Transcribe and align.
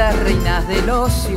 minitas, 0.00 0.18
reinas 0.20 0.68
del 0.68 0.90
ocio, 0.90 1.36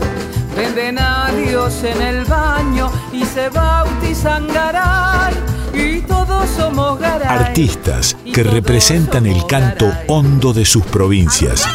venden 0.55 0.97
a 0.99 1.31
Dios 1.31 1.83
en 1.83 2.01
el 2.01 2.25
baño 2.25 2.91
y 3.11 3.23
se 3.25 3.49
bautizan 3.49 4.47
Garay 4.47 5.33
y 5.73 6.01
todos 6.01 6.49
somos 6.49 6.99
Garay. 6.99 7.27
Artistas 7.27 8.15
que 8.33 8.43
representan 8.43 9.25
el 9.25 9.45
canto 9.47 9.91
hondo 10.07 10.53
de 10.53 10.65
sus 10.65 10.83
provincias. 10.85 11.65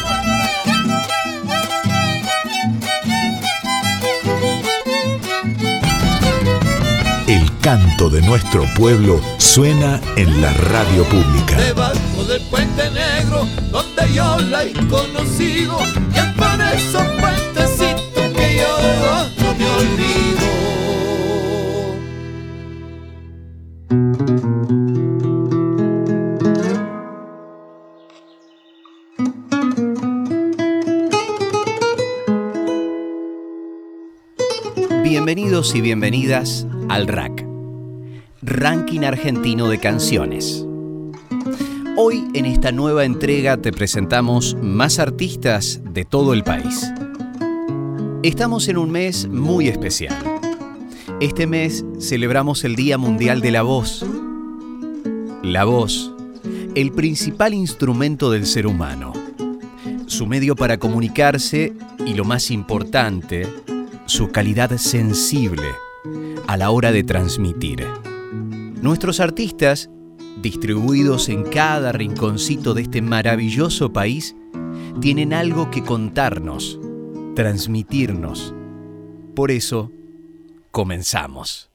El 7.27 7.59
canto 7.59 8.09
de 8.09 8.21
nuestro 8.21 8.65
pueblo 8.75 9.21
suena 9.37 10.01
en 10.15 10.41
la 10.41 10.51
radio 10.53 11.03
pública. 11.03 11.57
Debajo 11.57 12.23
del 12.27 12.41
puente 12.49 12.89
negro, 12.89 13.45
donde 13.71 13.88
yo 14.13 14.37
la 14.39 14.63
he 14.63 14.73
conocido, 14.87 15.77
y 16.13 16.17
es 16.17 16.25
por 16.35 16.61
esos 16.73 17.03
puentecitos 17.19 18.23
que 18.35 18.57
yo 18.57 18.73
no 19.39 19.53
me 19.55 19.65
olvido. 19.65 20.19
Bienvenidos 35.03 35.75
y 35.75 35.81
bienvenidas 35.81 36.65
al 36.87 37.07
RAC, 37.07 37.45
Ranking 38.41 39.01
Argentino 39.01 39.67
de 39.67 39.79
Canciones. 39.79 40.68
Hoy 42.01 42.29
en 42.33 42.45
esta 42.45 42.71
nueva 42.71 43.03
entrega 43.03 43.57
te 43.57 43.73
presentamos 43.73 44.55
más 44.61 44.99
artistas 44.99 45.81
de 45.83 46.05
todo 46.05 46.33
el 46.33 46.45
país. 46.45 46.89
Estamos 48.23 48.69
en 48.69 48.77
un 48.77 48.89
mes 48.89 49.27
muy 49.27 49.67
especial. 49.67 50.15
Este 51.19 51.45
mes 51.45 51.83
celebramos 51.99 52.63
el 52.63 52.77
Día 52.77 52.97
Mundial 52.97 53.41
de 53.41 53.51
la 53.51 53.63
Voz. 53.63 54.05
La 55.43 55.65
voz, 55.65 56.13
el 56.73 56.93
principal 56.93 57.53
instrumento 57.53 58.31
del 58.31 58.45
ser 58.45 58.65
humano. 58.65 59.11
Su 60.05 60.25
medio 60.25 60.55
para 60.55 60.77
comunicarse 60.77 61.73
y 62.05 62.13
lo 62.13 62.23
más 62.23 62.49
importante, 62.49 63.45
su 64.05 64.31
calidad 64.31 64.77
sensible 64.77 65.67
a 66.47 66.55
la 66.55 66.69
hora 66.69 66.93
de 66.93 67.03
transmitir. 67.03 67.85
Nuestros 68.81 69.19
artistas, 69.19 69.89
distribuidos 70.41 71.29
en 71.29 71.43
cada 71.43 71.91
rinconcito 71.91 72.73
de 72.73 72.83
este 72.83 73.01
maravilloso 73.01 73.91
país, 73.91 74.35
tienen 75.01 75.33
algo 75.33 75.69
que 75.71 75.83
contarnos, 75.83 76.79
transmitirnos. 77.35 78.53
Por 79.35 79.51
eso, 79.51 79.91
comenzamos. 80.71 81.69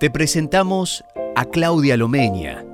Te 0.00 0.10
presentamos 0.10 1.04
a 1.36 1.44
Claudia 1.44 1.96
Lomeña, 1.96 2.64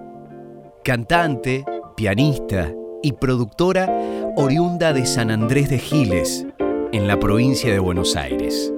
cantante, 0.83 1.65
pianista 1.97 2.73
y 3.03 3.13
productora 3.13 4.33
oriunda 4.37 4.93
de 4.93 5.05
San 5.07 5.31
Andrés 5.31 5.69
de 5.69 5.79
Giles, 5.79 6.47
en 6.93 7.07
la 7.07 7.19
provincia 7.19 7.71
de 7.71 7.79
Buenos 7.79 8.17
Aires. 8.17 8.73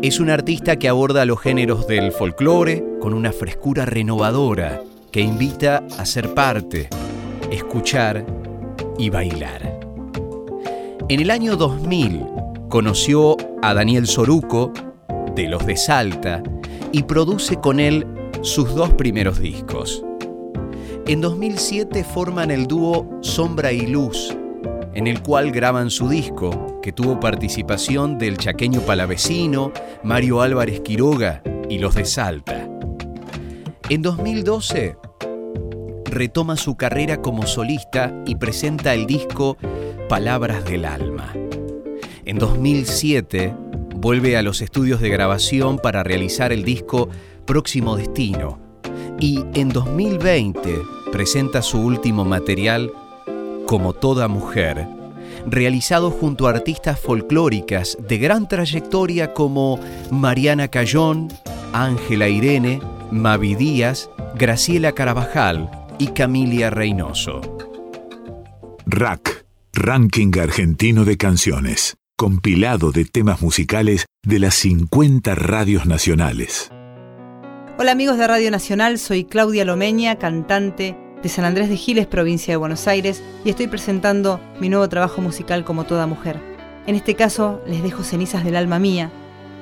Es 0.00 0.20
una 0.20 0.34
artista 0.34 0.76
que 0.76 0.88
aborda 0.88 1.24
los 1.24 1.40
géneros 1.40 1.88
del 1.88 2.12
folclore 2.12 2.84
con 3.00 3.14
una 3.14 3.32
frescura 3.32 3.84
renovadora 3.84 4.80
que 5.10 5.20
invita 5.20 5.84
a 5.98 6.06
ser 6.06 6.34
parte, 6.34 6.88
escuchar 7.50 8.24
y 8.96 9.10
bailar. 9.10 9.80
En 11.08 11.18
el 11.18 11.32
año 11.32 11.56
2000 11.56 12.24
conoció 12.68 13.36
a 13.60 13.74
Daniel 13.74 14.06
Soruco, 14.06 14.72
de 15.34 15.48
Los 15.48 15.66
de 15.66 15.76
Salta, 15.76 16.44
y 16.92 17.02
produce 17.02 17.56
con 17.56 17.80
él 17.80 18.06
sus 18.42 18.72
dos 18.76 18.92
primeros 18.92 19.40
discos. 19.40 20.04
En 21.08 21.20
2007 21.20 22.04
forman 22.04 22.52
el 22.52 22.68
dúo 22.68 23.18
Sombra 23.20 23.72
y 23.72 23.88
Luz, 23.88 24.36
en 24.94 25.06
el 25.06 25.22
cual 25.22 25.52
graban 25.52 25.90
su 25.90 26.08
disco, 26.08 26.80
que 26.82 26.92
tuvo 26.92 27.20
participación 27.20 28.18
del 28.18 28.36
chaqueño 28.36 28.80
palavecino, 28.80 29.72
Mario 30.02 30.42
Álvarez 30.42 30.80
Quiroga 30.80 31.42
y 31.68 31.78
los 31.78 31.94
de 31.94 32.04
Salta. 32.04 32.68
En 33.88 34.02
2012 34.02 34.96
retoma 36.04 36.56
su 36.56 36.76
carrera 36.76 37.20
como 37.22 37.46
solista 37.46 38.12
y 38.26 38.36
presenta 38.36 38.94
el 38.94 39.06
disco 39.06 39.56
Palabras 40.08 40.64
del 40.64 40.84
Alma. 40.84 41.32
En 42.24 42.38
2007 42.38 43.54
vuelve 43.96 44.36
a 44.36 44.42
los 44.42 44.60
estudios 44.60 45.00
de 45.00 45.10
grabación 45.10 45.78
para 45.78 46.02
realizar 46.02 46.52
el 46.52 46.64
disco 46.64 47.08
Próximo 47.44 47.96
Destino 47.96 48.58
y 49.20 49.44
en 49.54 49.70
2020 49.70 50.78
presenta 51.10 51.62
su 51.62 51.80
último 51.80 52.24
material 52.24 52.92
como 53.68 53.92
toda 53.92 54.28
mujer, 54.28 54.88
realizado 55.46 56.10
junto 56.10 56.46
a 56.46 56.50
artistas 56.52 56.98
folclóricas 56.98 57.98
de 58.00 58.16
gran 58.16 58.48
trayectoria 58.48 59.34
como 59.34 59.78
Mariana 60.10 60.68
Cayón, 60.68 61.28
Ángela 61.74 62.30
Irene, 62.30 62.80
Mavi 63.10 63.56
Díaz, 63.56 64.08
Graciela 64.36 64.92
Carabajal 64.92 65.70
y 65.98 66.08
Camilia 66.08 66.70
Reynoso. 66.70 67.42
RAC, 68.86 69.44
Ranking 69.74 70.32
Argentino 70.40 71.04
de 71.04 71.18
Canciones, 71.18 71.98
compilado 72.16 72.90
de 72.90 73.04
temas 73.04 73.42
musicales 73.42 74.06
de 74.24 74.38
las 74.38 74.54
50 74.54 75.34
radios 75.34 75.84
nacionales. 75.84 76.70
Hola 77.78 77.92
amigos 77.92 78.16
de 78.16 78.26
Radio 78.26 78.50
Nacional, 78.50 78.98
soy 78.98 79.24
Claudia 79.24 79.66
Lomeña, 79.66 80.16
cantante 80.16 80.96
de 81.22 81.28
San 81.28 81.44
Andrés 81.44 81.68
de 81.68 81.76
Giles, 81.76 82.06
provincia 82.06 82.52
de 82.52 82.56
Buenos 82.56 82.86
Aires, 82.86 83.22
y 83.44 83.50
estoy 83.50 83.66
presentando 83.66 84.40
mi 84.60 84.68
nuevo 84.68 84.88
trabajo 84.88 85.20
musical 85.20 85.64
como 85.64 85.84
toda 85.84 86.06
mujer. 86.06 86.40
En 86.86 86.94
este 86.94 87.14
caso 87.14 87.60
les 87.66 87.82
dejo 87.82 88.02
Cenizas 88.02 88.44
del 88.44 88.56
Alma 88.56 88.78
Mía, 88.78 89.10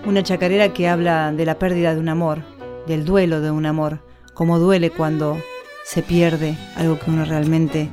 una 0.04 0.22
chacarera 0.22 0.72
que 0.72 0.88
habla 0.88 1.32
de 1.32 1.44
la 1.44 1.58
pérdida 1.58 1.94
de 1.94 2.00
un 2.00 2.08
amor, 2.08 2.42
del 2.86 3.04
duelo 3.04 3.40
de 3.40 3.50
un 3.50 3.66
amor, 3.66 4.00
como 4.34 4.58
duele 4.58 4.90
cuando 4.90 5.38
se 5.84 6.02
pierde 6.02 6.56
algo 6.76 6.98
que 6.98 7.10
uno 7.10 7.24
realmente 7.24 7.88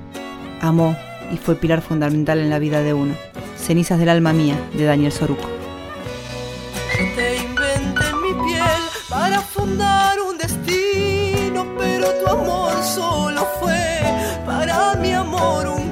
amó 0.61 0.95
y 1.31 1.37
fue 1.37 1.55
pilar 1.55 1.81
fundamental 1.81 2.39
en 2.39 2.49
la 2.49 2.59
vida 2.59 2.81
de 2.81 2.93
uno. 2.93 3.15
Cenizas 3.57 3.97
del 3.97 4.09
Alma 4.09 4.33
Mía, 4.33 4.57
de 4.73 4.83
Daniel 4.83 5.11
Soruco. 5.11 5.49
Te 7.15 7.37
inventé 7.37 8.13
mi 8.21 8.33
piel 8.45 8.83
para 9.09 9.39
fundar 9.41 10.19
un 10.19 10.37
destino, 10.37 11.65
pero 11.77 12.07
tu 12.19 12.27
amor 12.27 12.62
solo 12.83 13.47
fue 13.59 14.01
para 14.45 14.95
mi 14.95 15.13
amor 15.13 15.67
un 15.67 15.82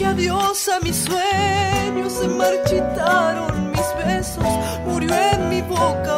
adiós 0.00 0.68
a 0.68 0.80
mis 0.80 0.96
sueños, 0.96 2.12
se 2.12 2.28
marchitaron 2.28 3.70
mis 3.70 4.04
besos, 4.04 4.44
murió 4.86 5.12
en 5.14 5.48
mi 5.50 5.60
boca 5.62 6.11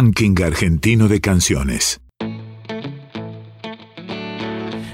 Ranking 0.00 0.36
Argentino 0.44 1.08
de 1.08 1.20
Canciones. 1.20 2.00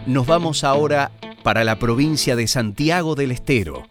Nos 0.06 0.26
vamos 0.26 0.64
ahora 0.64 1.12
para 1.42 1.62
la 1.62 1.78
provincia 1.78 2.36
de 2.36 2.48
Santiago 2.48 3.14
del 3.14 3.30
Estero. 3.30 3.82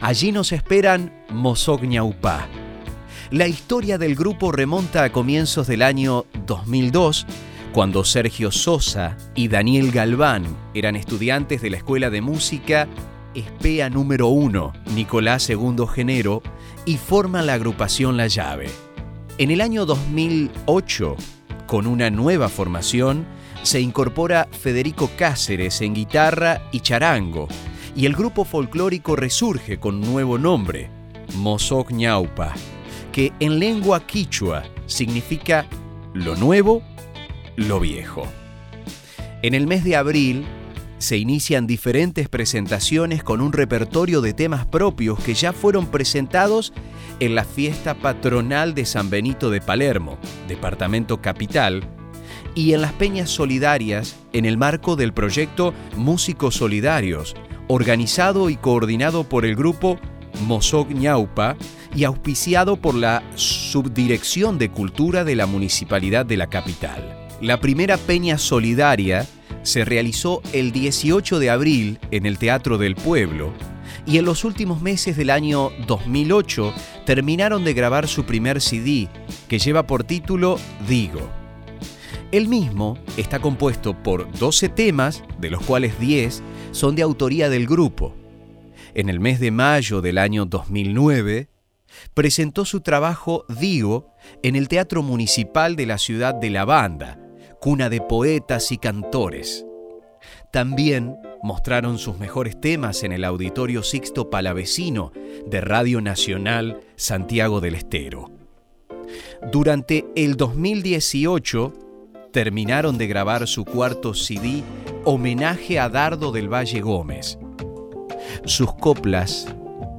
Allí 0.00 0.30
nos 0.30 0.52
esperan 0.52 1.24
Mozogñaupá. 1.28 2.46
La 3.32 3.48
historia 3.48 3.98
del 3.98 4.14
grupo 4.14 4.52
remonta 4.52 5.02
a 5.02 5.10
comienzos 5.10 5.66
del 5.66 5.82
año 5.82 6.24
2002, 6.46 7.26
cuando 7.72 8.04
Sergio 8.04 8.52
Sosa 8.52 9.16
y 9.34 9.48
Daniel 9.48 9.90
Galván 9.90 10.44
eran 10.72 10.94
estudiantes 10.94 11.62
de 11.62 11.70
la 11.70 11.78
Escuela 11.78 12.10
de 12.10 12.20
Música 12.20 12.86
Espea 13.34 13.90
número 13.90 14.28
1, 14.28 14.72
Nicolás 14.94 15.50
II 15.50 15.84
Genero, 15.92 16.42
y 16.86 16.98
forman 16.98 17.46
la 17.46 17.54
agrupación 17.54 18.16
La 18.16 18.28
Llave. 18.28 18.68
En 19.36 19.50
el 19.50 19.60
año 19.60 19.84
2008, 19.84 21.16
con 21.66 21.88
una 21.88 22.08
nueva 22.08 22.48
formación, 22.48 23.26
se 23.64 23.80
incorpora 23.80 24.46
Federico 24.52 25.10
Cáceres 25.16 25.80
en 25.80 25.92
guitarra 25.92 26.62
y 26.70 26.78
charango, 26.78 27.48
y 27.96 28.06
el 28.06 28.14
grupo 28.14 28.44
folclórico 28.44 29.16
resurge 29.16 29.80
con 29.80 30.00
nuevo 30.00 30.38
nombre, 30.38 30.88
Mozoc 31.34 31.90
Ñaupa, 31.90 32.54
que 33.10 33.32
en 33.40 33.58
lengua 33.58 34.06
quichua 34.06 34.62
significa 34.86 35.66
lo 36.12 36.36
nuevo, 36.36 36.84
lo 37.56 37.80
viejo. 37.80 38.28
En 39.42 39.54
el 39.54 39.66
mes 39.66 39.82
de 39.82 39.96
abril 39.96 40.46
se 40.98 41.16
inician 41.16 41.66
diferentes 41.66 42.28
presentaciones 42.28 43.22
con 43.22 43.40
un 43.40 43.52
repertorio 43.52 44.20
de 44.20 44.32
temas 44.32 44.66
propios 44.66 45.18
que 45.20 45.34
ya 45.34 45.52
fueron 45.52 45.86
presentados 45.86 46.72
en 47.20 47.34
la 47.34 47.44
fiesta 47.44 47.94
patronal 47.94 48.74
de 48.74 48.86
San 48.86 49.10
Benito 49.10 49.50
de 49.50 49.60
Palermo, 49.60 50.18
departamento 50.48 51.20
capital, 51.20 51.82
y 52.54 52.72
en 52.72 52.82
las 52.82 52.92
peñas 52.92 53.30
solidarias 53.30 54.16
en 54.32 54.44
el 54.44 54.56
marco 54.56 54.96
del 54.96 55.12
proyecto 55.12 55.74
Músicos 55.96 56.56
Solidarios, 56.56 57.34
organizado 57.68 58.50
y 58.50 58.56
coordinado 58.56 59.24
por 59.24 59.44
el 59.44 59.56
grupo 59.56 59.98
Mozog 60.46 60.90
Ñaupa 60.90 61.56
y 61.94 62.04
auspiciado 62.04 62.76
por 62.76 62.94
la 62.94 63.22
Subdirección 63.36 64.58
de 64.58 64.70
Cultura 64.70 65.24
de 65.24 65.36
la 65.36 65.46
Municipalidad 65.46 66.26
de 66.26 66.36
la 66.36 66.48
capital. 66.48 67.28
La 67.40 67.60
primera 67.60 67.96
peña 67.96 68.38
solidaria 68.38 69.26
se 69.64 69.84
realizó 69.84 70.40
el 70.52 70.70
18 70.70 71.40
de 71.40 71.50
abril 71.50 71.98
en 72.12 72.26
el 72.26 72.38
Teatro 72.38 72.78
del 72.78 72.94
Pueblo 72.94 73.52
y 74.06 74.18
en 74.18 74.24
los 74.24 74.44
últimos 74.44 74.80
meses 74.80 75.16
del 75.16 75.30
año 75.30 75.70
2008 75.86 76.72
terminaron 77.06 77.64
de 77.64 77.74
grabar 77.74 78.06
su 78.06 78.24
primer 78.24 78.60
CD 78.60 79.08
que 79.48 79.58
lleva 79.58 79.86
por 79.86 80.04
título 80.04 80.58
Digo. 80.88 81.30
El 82.30 82.48
mismo 82.48 82.98
está 83.16 83.38
compuesto 83.38 84.02
por 84.02 84.30
12 84.38 84.68
temas, 84.68 85.22
de 85.38 85.50
los 85.50 85.62
cuales 85.62 85.98
10 85.98 86.42
son 86.72 86.96
de 86.96 87.02
autoría 87.02 87.48
del 87.48 87.66
grupo. 87.66 88.14
En 88.94 89.08
el 89.08 89.20
mes 89.20 89.40
de 89.40 89.50
mayo 89.50 90.00
del 90.00 90.18
año 90.18 90.44
2009, 90.44 91.48
presentó 92.12 92.64
su 92.64 92.80
trabajo 92.80 93.44
Digo 93.48 94.12
en 94.42 94.56
el 94.56 94.68
Teatro 94.68 95.02
Municipal 95.02 95.76
de 95.76 95.86
la 95.86 95.98
ciudad 95.98 96.34
de 96.34 96.50
La 96.50 96.64
Banda, 96.64 97.23
cuna 97.60 97.88
de 97.88 98.00
poetas 98.00 98.72
y 98.72 98.78
cantores. 98.78 99.64
También 100.50 101.16
mostraron 101.42 101.98
sus 101.98 102.18
mejores 102.18 102.60
temas 102.60 103.02
en 103.02 103.12
el 103.12 103.24
Auditorio 103.24 103.82
Sixto 103.82 104.30
Palavecino 104.30 105.12
de 105.46 105.60
Radio 105.60 106.00
Nacional 106.00 106.80
Santiago 106.96 107.60
del 107.60 107.74
Estero. 107.74 108.30
Durante 109.52 110.06
el 110.16 110.36
2018 110.36 111.72
terminaron 112.32 112.98
de 112.98 113.06
grabar 113.06 113.46
su 113.46 113.64
cuarto 113.64 114.14
CD 114.14 114.62
Homenaje 115.04 115.78
a 115.78 115.88
Dardo 115.88 116.32
del 116.32 116.52
Valle 116.52 116.80
Gómez. 116.80 117.38
Sus 118.44 118.72
coplas 118.74 119.46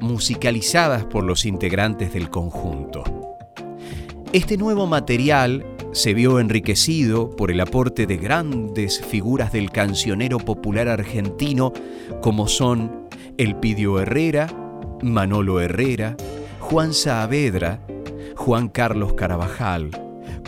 musicalizadas 0.01 1.05
por 1.05 1.23
los 1.23 1.45
integrantes 1.45 2.13
del 2.13 2.29
conjunto. 2.29 3.03
Este 4.33 4.57
nuevo 4.57 4.87
material 4.87 5.65
se 5.95 6.13
vio 6.13 6.41
enriquecido 6.41 7.29
por 7.29 7.51
el 7.51 7.61
aporte 7.61 8.05
de 8.05 8.17
grandes 8.17 8.99
figuras 8.99 9.53
del 9.53 9.71
cancionero 9.71 10.39
popular 10.39 10.89
argentino 10.89 11.71
como 12.21 12.49
son 12.49 13.07
Elpidio 13.37 14.01
Herrera, 14.01 14.47
Manolo 15.01 15.61
Herrera, 15.61 16.17
Juan 16.59 16.93
Saavedra, 16.93 17.79
Juan 18.35 18.67
Carlos 18.67 19.13
Carabajal, 19.13 19.89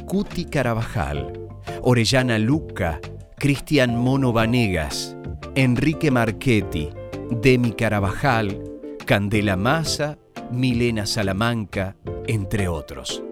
Cuti 0.05 0.43
Carabajal, 0.43 1.39
Orellana 1.81 2.37
Luca, 2.39 2.99
Cristian 3.37 3.97
Mono 3.97 4.33
Vanegas, 4.33 5.15
Enrique 5.55 6.11
Marchetti, 6.11 6.89
Demi 7.31 7.71
Carabajal, 7.71 8.61
Candela 9.05 9.55
Massa, 9.55 10.17
Milena 10.51 11.05
Salamanca, 11.05 11.95
entre 12.27 12.67
otros. 12.67 13.23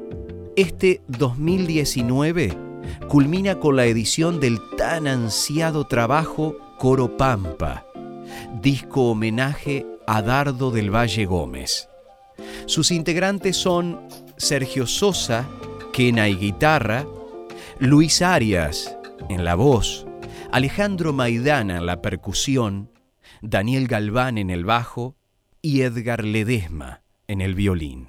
Este 0.56 1.02
2019 1.10 2.58
culmina 3.10 3.60
con 3.60 3.76
la 3.76 3.88
edición 3.88 4.40
del 4.40 4.60
tan 4.78 5.06
ansiado 5.06 5.86
trabajo 5.86 6.56
Coro 6.80 7.18
Pampa, 7.18 7.86
disco 8.62 9.12
homenaje 9.12 9.86
a 10.08 10.22
Dardo 10.22 10.72
del 10.72 10.96
Valle 10.96 11.26
Gómez. 11.26 11.90
Sus 12.68 12.92
integrantes 12.92 13.58
son 13.58 14.00
Sergio 14.38 14.88
Sosa, 14.88 15.46
quena 15.92 16.30
y 16.30 16.36
guitarra, 16.36 17.06
Luis 17.80 18.22
Arias 18.22 18.98
en 19.28 19.44
la 19.44 19.56
voz, 19.56 20.08
Alejandro 20.54 21.12
Maidana 21.12 21.80
en 21.80 21.86
la 21.86 22.02
percusión, 22.02 22.90
Daniel 23.42 23.88
Galván 23.90 24.38
en 24.38 24.50
el 24.50 24.64
bajo 24.64 25.18
y 25.62 25.82
Edgar 25.82 26.24
Ledesma 26.24 27.02
en 27.28 27.42
el 27.42 27.56
violín. 27.56 28.08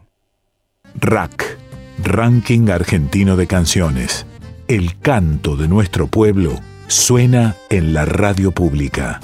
Rack, 0.95 1.59
Ranking 2.03 2.69
Argentino 2.69 3.37
de 3.37 3.47
Canciones. 3.47 4.27
El 4.69 4.99
canto 4.99 5.57
de 5.57 5.67
nuestro 5.67 6.07
pueblo 6.09 6.61
suena 6.89 7.57
en 7.71 7.95
la 7.95 8.05
radio 8.05 8.53
pública. 8.53 9.21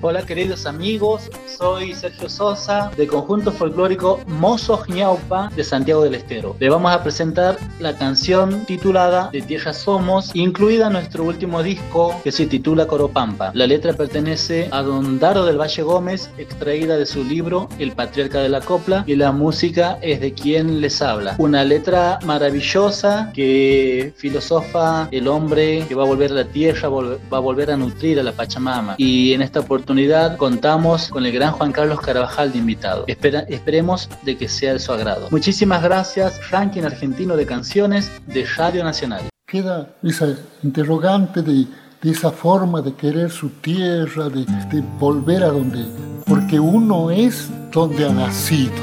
Hola 0.00 0.24
queridos 0.24 0.66
amigos, 0.66 1.30
soy 1.56 1.94
Sergio 1.94 2.28
Sosa 2.28 2.90
de 2.96 3.06
conjunto 3.06 3.52
folclórico 3.52 4.20
Mozos 4.26 4.88
Ñaupa 4.88 5.50
de 5.54 5.62
Santiago 5.62 6.02
del 6.02 6.14
Estero. 6.14 6.56
Le 6.58 6.68
vamos 6.68 6.92
a 6.92 7.02
presentar 7.02 7.58
la 7.78 7.96
canción 7.96 8.64
titulada 8.64 9.28
De 9.30 9.42
Tierra 9.42 9.72
Somos, 9.72 10.34
incluida 10.34 10.88
en 10.88 10.94
nuestro 10.94 11.24
último 11.24 11.62
disco 11.62 12.20
que 12.24 12.32
se 12.32 12.46
titula 12.46 12.86
Coropampa. 12.86 13.52
La 13.54 13.66
letra 13.66 13.92
pertenece 13.92 14.68
a 14.72 14.82
Don 14.82 15.18
Daro 15.18 15.44
del 15.44 15.60
Valle 15.60 15.82
Gómez, 15.82 16.30
extraída 16.38 16.96
de 16.96 17.06
su 17.06 17.22
libro 17.22 17.68
El 17.78 17.92
Patriarca 17.92 18.40
de 18.40 18.48
la 18.48 18.60
Copla, 18.60 19.04
y 19.06 19.16
la 19.16 19.32
música 19.32 19.98
es 20.02 20.20
de 20.20 20.32
quien 20.32 20.80
les 20.80 21.00
habla. 21.02 21.36
Una 21.38 21.64
letra 21.64 22.18
maravillosa 22.24 23.30
que 23.34 24.12
filosofa 24.16 25.08
el 25.12 25.28
hombre 25.28 25.84
que 25.86 25.94
va 25.94 26.02
a 26.02 26.06
volver 26.06 26.32
a 26.32 26.34
la 26.34 26.44
tierra, 26.44 26.88
va 26.88 27.36
a 27.36 27.40
volver 27.40 27.70
a 27.70 27.76
nutrir 27.76 28.18
a 28.18 28.22
la 28.22 28.32
Pachamama. 28.32 28.94
Y 28.98 29.32
en 29.32 29.42
esta 29.42 29.60
oportunidad 29.60 30.36
contamos 30.36 31.08
con 31.08 31.24
el 31.24 31.32
gran 31.32 31.43
Juan 31.52 31.72
Carlos 31.72 32.00
Carvajal 32.00 32.52
de 32.52 32.58
invitado. 32.58 33.04
esperemos 33.06 34.08
de 34.22 34.36
que 34.36 34.48
sea 34.48 34.72
de 34.74 34.78
su 34.78 34.92
agrado. 34.92 35.28
Muchísimas 35.30 35.82
gracias, 35.82 36.50
ranking 36.50 36.82
argentino 36.82 37.36
de 37.36 37.46
canciones 37.46 38.10
de 38.26 38.46
Radio 38.56 38.84
Nacional. 38.84 39.22
Queda 39.46 39.94
esa 40.02 40.28
interrogante 40.62 41.42
de, 41.42 41.66
esa 42.02 42.30
forma 42.30 42.82
de 42.82 42.94
querer 42.94 43.30
su 43.30 43.48
tierra, 43.48 44.28
de, 44.28 44.44
de 44.44 44.82
volver 44.98 45.42
a 45.42 45.48
donde, 45.48 45.86
porque 46.26 46.60
uno 46.60 47.10
es 47.10 47.48
donde 47.72 48.06
ha 48.06 48.12
nacido. 48.12 48.74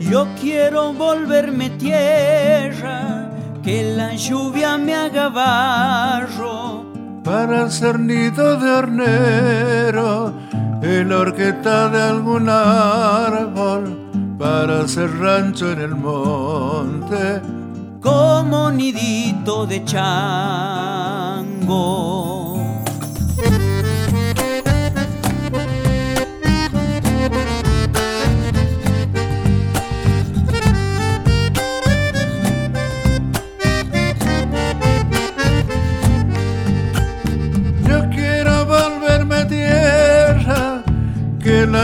Yo 0.00 0.26
quiero 0.40 0.92
volverme 0.92 1.70
tierra, 1.70 3.30
que 3.62 3.94
la 3.94 4.14
lluvia 4.14 4.78
me 4.78 4.94
haga 4.94 5.28
barro 5.28 6.89
para 7.22 7.70
ser 7.70 7.98
nido 7.98 8.56
de 8.58 8.70
hornero 8.70 10.32
en 10.82 11.08
la 11.08 11.18
horqueta 11.18 11.88
de 11.88 12.02
algún 12.02 12.48
árbol, 12.48 14.36
para 14.38 14.88
ser 14.88 15.10
rancho 15.18 15.70
en 15.72 15.80
el 15.80 15.94
monte, 15.94 17.42
como 18.00 18.70
nidito 18.70 19.66
de 19.66 19.84
chango. 19.84 21.00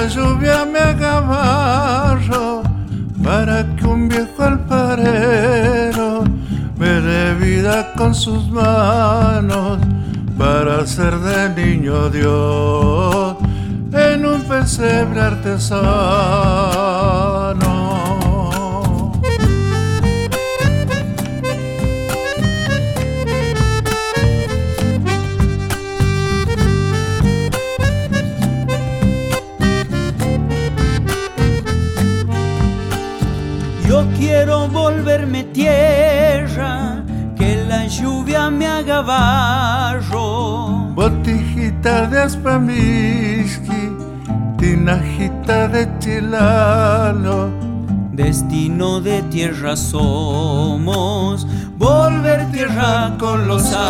Lluvia 0.09 0.65
me 0.65 0.79
haga 0.79 1.21
barro 1.21 2.63
para 3.23 3.65
que 3.77 3.87
un 3.87 4.09
viejo 4.09 4.43
alfarero 4.43 6.25
me 6.79 7.01
dé 7.01 7.35
vida 7.35 7.93
con 7.97 8.15
sus 8.15 8.51
manos 8.51 9.79
para 10.39 10.87
ser 10.87 11.19
de 11.19 11.49
niño 11.51 12.09
Dios 12.11 13.37
en 13.93 14.27
un 14.27 14.43
pesebre 14.43 15.21
artesano. 15.21 15.77
Tierra, 35.57 37.03
que 37.35 37.65
la 37.67 37.87
lluvia 37.87 38.51
me 38.51 38.67
haga 38.67 39.01
barro. 39.01 40.93
Botijita 40.95 42.07
de 42.09 42.19
aspamiski, 42.29 43.85
tinajita 44.59 45.69
de 45.69 45.89
chilalo. 45.99 47.39
Destino 48.13 49.01
de 49.01 49.23
tierra 49.35 49.77
somos, 49.77 51.47
volver 51.79 52.51
tierra 52.53 53.15
con 53.19 53.49
los 53.49 53.65
años. 53.75 53.87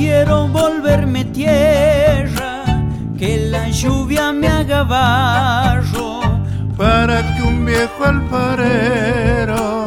Quiero 0.00 0.48
volverme 0.48 1.26
tierra, 1.26 2.64
que 3.18 3.48
la 3.50 3.68
lluvia 3.68 4.32
me 4.32 4.48
haga 4.48 4.82
barro. 4.82 6.20
Para 6.76 7.16
que 7.34 7.42
un 7.42 7.66
viejo 7.66 8.04
alfarero 8.04 9.84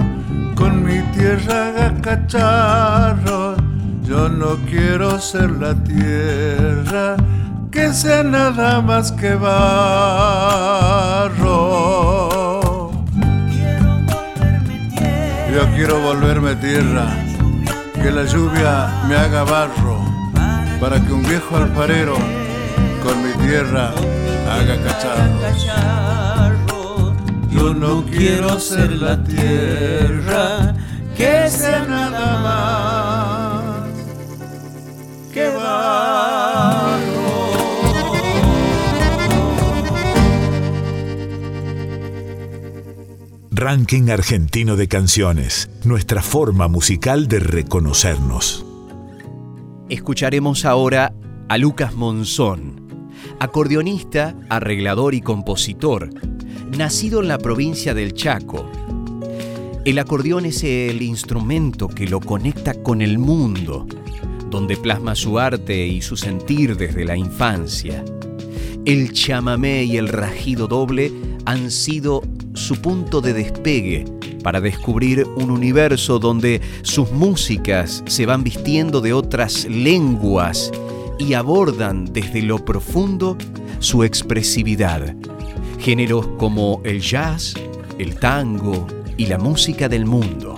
con 0.55 0.83
mi 0.83 0.99
tierra 1.15 1.67
haga 1.67 1.89
cacharro. 2.01 3.55
Yo 4.03 4.29
no 4.29 4.57
quiero 4.69 5.19
ser 5.19 5.49
la 5.49 5.73
tierra 5.73 7.15
que 7.71 7.91
sea 7.91 8.21
nada 8.21 8.81
más 8.81 9.11
que 9.11 9.33
barro. 9.33 9.71
Quiero 13.49 13.89
volverme 14.11 14.75
tierra. 14.91 15.51
Yo 15.55 15.61
quiero 15.75 15.99
volverme 16.01 16.55
tierra 16.57 17.07
que 18.03 18.11
la 18.11 18.25
lluvia 18.25 19.05
me 19.07 19.15
haga 19.15 19.45
barro, 19.45 20.02
para 20.83 20.99
que 21.01 21.13
un 21.13 21.23
viejo 21.23 21.55
alfarero 21.55 22.17
con 23.01 23.23
mi 23.25 23.31
tierra 23.47 23.93
haga 24.51 24.83
cacharros. 24.83 25.65
Yo 27.49 27.73
no 27.73 28.03
quiero 28.05 28.59
ser 28.59 28.91
la 28.91 29.23
tierra 29.23 30.75
que 31.15 31.49
sea 31.49 31.85
nada 31.87 32.41
más 32.41 33.87
que 35.33 35.47
barro. 35.47 37.13
Ranking 43.51 44.09
Argentino 44.09 44.75
de 44.75 44.89
Canciones, 44.89 45.69
nuestra 45.85 46.21
forma 46.21 46.67
musical 46.67 47.29
de 47.29 47.39
reconocernos. 47.39 48.62
Escucharemos 49.93 50.65
ahora 50.65 51.13
a 51.49 51.57
Lucas 51.59 51.93
Monzón, 51.93 53.11
acordeonista, 53.39 54.35
arreglador 54.49 55.13
y 55.13 55.21
compositor, 55.21 56.09
nacido 56.75 57.21
en 57.21 57.27
la 57.27 57.37
provincia 57.37 57.93
del 57.93 58.15
Chaco. 58.15 58.67
El 59.85 59.99
acordeón 59.99 60.47
es 60.47 60.63
el 60.63 61.03
instrumento 61.03 61.87
que 61.87 62.07
lo 62.07 62.21
conecta 62.21 62.73
con 62.73 63.03
el 63.03 63.19
mundo, 63.19 63.85
donde 64.49 64.77
plasma 64.77 65.13
su 65.13 65.37
arte 65.37 65.85
y 65.85 66.01
su 66.01 66.17
sentir 66.17 66.75
desde 66.75 67.05
la 67.05 67.15
infancia. 67.15 68.03
El 68.85 69.13
chamamé 69.13 69.83
y 69.83 69.97
el 69.97 70.07
rajido 70.07 70.67
doble 70.67 71.13
han 71.45 71.69
sido 71.69 72.23
su 72.55 72.81
punto 72.81 73.21
de 73.21 73.33
despegue 73.33 74.05
para 74.43 74.61
descubrir 74.61 75.25
un 75.35 75.49
universo 75.49 76.19
donde 76.19 76.61
sus 76.83 77.11
músicas 77.11 78.03
se 78.05 78.25
van 78.25 78.43
vistiendo 78.43 79.01
de 79.01 79.13
otras 79.13 79.65
lenguas 79.65 80.71
y 81.17 81.33
abordan 81.33 82.11
desde 82.11 82.41
lo 82.41 82.63
profundo 82.63 83.37
su 83.79 84.03
expresividad. 84.03 85.15
Géneros 85.79 86.27
como 86.37 86.81
el 86.83 87.01
jazz, 87.01 87.55
el 87.97 88.15
tango 88.15 88.87
y 89.17 89.27
la 89.27 89.37
música 89.37 89.89
del 89.89 90.05
mundo. 90.05 90.55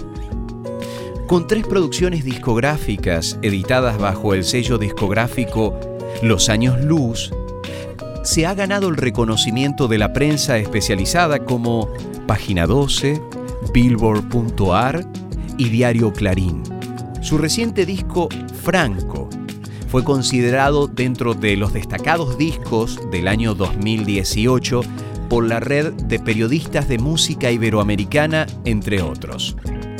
Con 1.27 1.48
tres 1.48 1.65
producciones 1.65 2.24
discográficas 2.24 3.39
editadas 3.42 3.98
bajo 3.98 4.34
el 4.34 4.44
sello 4.44 4.77
discográfico 4.77 5.80
Los 6.22 6.50
Años 6.50 6.80
Luz, 6.84 7.32
se 8.24 8.46
ha 8.46 8.54
ganado 8.54 8.89
el 8.89 8.98
reconocimiento 8.98 9.88
de 9.88 10.00
la 10.00 10.13
prensa 10.13 10.58
especializada 10.58 11.46
como 11.46 11.89
Página 12.27 12.65
12, 12.65 13.22
Billboard.ar 13.74 15.06
y 15.58 15.70
Diario 15.70 16.12
Clarín. 16.14 16.64
Su 17.22 17.38
reciente 17.38 17.86
disco 17.86 18.30
Franco 18.64 19.30
fue 19.90 20.04
considerado 20.04 20.88
dentro 20.88 21.34
de 21.34 21.56
los 21.56 21.74
destacados 21.74 22.38
discos 22.38 23.00
del 23.12 23.28
año 23.28 23.56
2018 23.56 24.82
por 25.30 25.48
la 25.48 25.60
red 25.60 25.94
de 25.94 26.20
periodistas 26.20 26.88
de 26.88 26.98
música 26.98 27.52
iberoamericana, 27.52 28.46
entre 28.66 29.02
otros. 29.02 29.56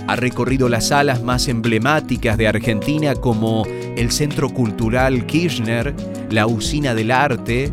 Ha 0.08 0.16
recorrido 0.16 0.70
las 0.70 0.90
salas 0.90 1.24
más 1.24 1.48
emblemáticas 1.48 2.38
de 2.38 2.48
Argentina 2.48 3.16
como 3.16 3.66
el 3.96 4.12
Centro 4.12 4.50
Cultural 4.50 5.26
Kirchner, 5.26 5.96
la 6.30 6.46
Usina 6.46 6.94
del 6.94 7.12
Arte, 7.12 7.72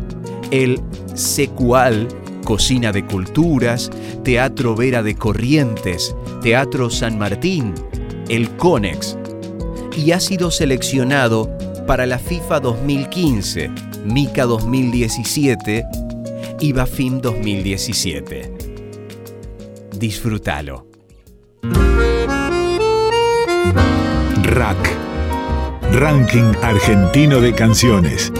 el 0.49 0.79
Secual, 1.13 2.07
Cocina 2.43 2.91
de 2.91 3.05
Culturas, 3.05 3.89
Teatro 4.23 4.75
Vera 4.75 5.01
de 5.01 5.15
Corrientes, 5.15 6.15
Teatro 6.41 6.89
San 6.89 7.17
Martín, 7.17 7.73
el 8.29 8.49
CONEX, 8.57 9.17
y 9.97 10.11
ha 10.11 10.19
sido 10.19 10.51
seleccionado 10.51 11.49
para 11.87 12.05
la 12.05 12.19
FIFA 12.19 12.59
2015, 12.59 13.69
MICA 14.05 14.45
2017 14.45 15.85
y 16.59 16.73
BAFIM 16.73 17.21
2017. 17.21 18.53
Disfrútalo. 19.97 20.87
Rack, 24.43 24.97
Ranking 25.93 26.53
Argentino 26.61 27.39
de 27.39 27.53
Canciones. 27.53 28.31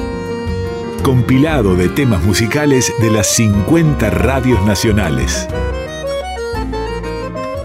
Compilado 1.03 1.75
de 1.75 1.89
temas 1.89 2.23
musicales 2.23 2.93
de 3.01 3.11
las 3.11 3.27
50 3.27 4.09
radios 4.09 4.63
nacionales. 4.65 5.49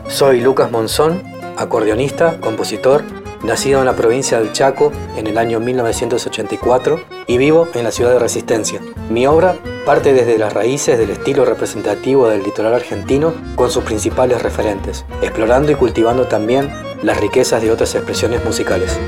Soy 0.08 0.40
Lucas 0.40 0.72
Monzón, 0.72 1.22
acordeonista, 1.56 2.40
compositor 2.40 3.04
nacido 3.44 3.78
en 3.78 3.86
la 3.86 3.94
provincia 3.94 4.40
del 4.40 4.52
Chaco 4.52 4.90
en 5.16 5.28
el 5.28 5.38
año 5.38 5.60
1984 5.60 7.00
y 7.28 7.38
vivo 7.38 7.68
en 7.74 7.84
la 7.84 7.92
ciudad 7.92 8.12
de 8.12 8.18
Resistencia. 8.18 8.80
Mi 9.08 9.26
obra 9.28 9.56
parte 9.86 10.12
desde 10.12 10.36
las 10.36 10.52
raíces 10.52 10.98
del 10.98 11.10
estilo 11.10 11.44
representativo 11.44 12.28
del 12.28 12.42
litoral 12.42 12.74
argentino 12.74 13.32
con 13.54 13.70
sus 13.70 13.84
principales 13.84 14.42
referentes, 14.42 15.04
explorando 15.22 15.70
y 15.70 15.76
cultivando 15.76 16.26
también 16.26 16.70
las 17.02 17.20
riquezas 17.20 17.62
de 17.62 17.70
otras 17.70 17.94
expresiones 17.94 18.44
musicales. 18.44 18.98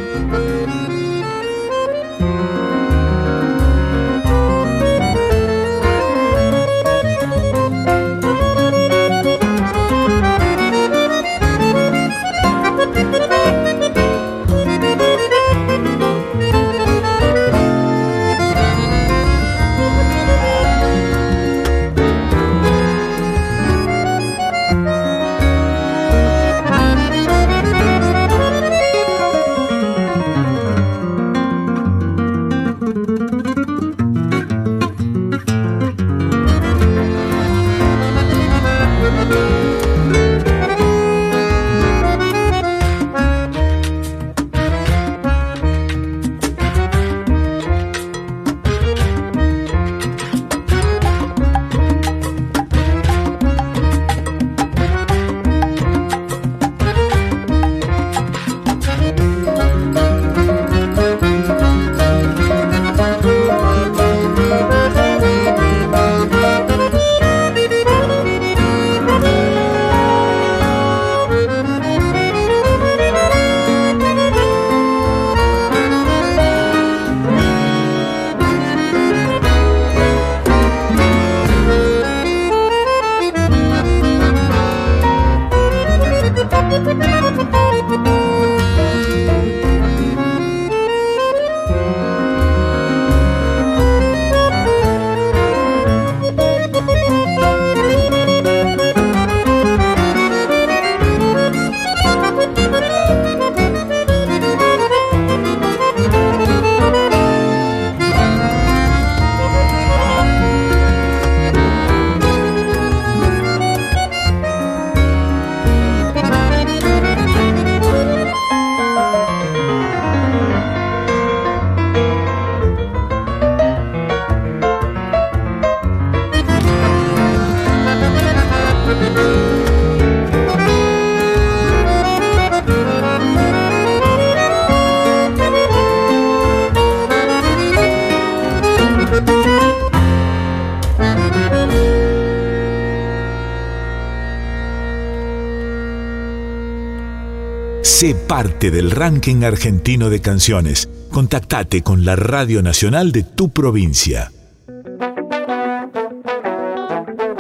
Parte 148.31 148.71
del 148.71 148.93
ranking 148.93 149.43
argentino 149.43 150.09
de 150.09 150.21
canciones. 150.21 150.89
Contactate 151.11 151.83
con 151.83 152.05
la 152.05 152.15
Radio 152.15 152.63
Nacional 152.63 153.11
de 153.11 153.25
tu 153.25 153.49
provincia. 153.51 154.31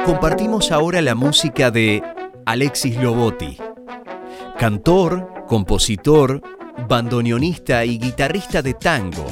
Compartimos 0.04 0.72
ahora 0.72 1.00
la 1.00 1.14
música 1.14 1.70
de 1.70 2.02
Alexis 2.44 2.96
Lobotti, 2.96 3.56
cantor, 4.58 5.28
compositor, 5.46 6.42
bandoneonista 6.88 7.84
y 7.84 7.96
guitarrista 7.96 8.60
de 8.60 8.74
tango, 8.74 9.26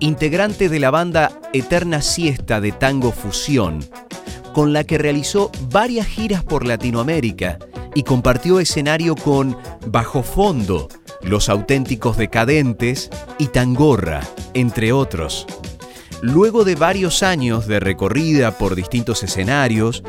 integrante 0.00 0.68
de 0.68 0.80
la 0.80 0.90
banda 0.90 1.40
Eterna 1.54 2.02
Siesta 2.02 2.60
de 2.60 2.72
Tango 2.72 3.10
Fusión, 3.10 3.82
con 4.52 4.74
la 4.74 4.84
que 4.84 4.98
realizó 4.98 5.50
varias 5.70 6.06
giras 6.08 6.44
por 6.44 6.66
Latinoamérica 6.66 7.58
y 7.94 8.02
compartió 8.02 8.60
escenario 8.60 9.14
con 9.14 9.56
Bajo 9.86 10.22
Fondo, 10.22 10.88
Los 11.22 11.48
Auténticos 11.48 12.16
Decadentes 12.16 13.10
y 13.38 13.46
Tangorra, 13.48 14.20
entre 14.52 14.92
otros. 14.92 15.46
Luego 16.22 16.64
de 16.64 16.74
varios 16.74 17.22
años 17.22 17.66
de 17.66 17.80
recorrida 17.80 18.56
por 18.56 18.74
distintos 18.74 19.22
escenarios, 19.22 20.02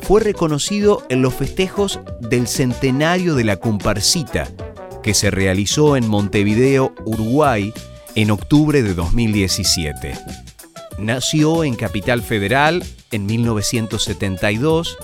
fue 0.00 0.20
reconocido 0.20 1.02
en 1.08 1.22
los 1.22 1.34
festejos 1.34 2.00
del 2.20 2.46
centenario 2.46 3.34
de 3.34 3.44
la 3.44 3.56
comparsita, 3.56 4.48
que 5.02 5.14
se 5.14 5.30
realizó 5.30 5.96
en 5.96 6.08
Montevideo, 6.08 6.94
Uruguay, 7.04 7.72
en 8.14 8.30
octubre 8.30 8.82
de 8.82 8.94
2017. 8.94 10.12
Nació 10.98 11.64
en 11.64 11.74
Capital 11.74 12.22
Federal 12.22 12.84
en 13.10 13.26
1972 13.26 14.98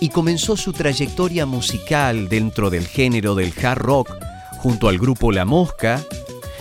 y 0.00 0.10
comenzó 0.10 0.56
su 0.56 0.72
trayectoria 0.72 1.46
musical 1.46 2.28
dentro 2.28 2.70
del 2.70 2.86
género 2.86 3.34
del 3.34 3.52
hard 3.62 3.78
rock 3.78 4.12
junto 4.58 4.88
al 4.88 4.98
grupo 4.98 5.32
La 5.32 5.44
Mosca, 5.44 6.00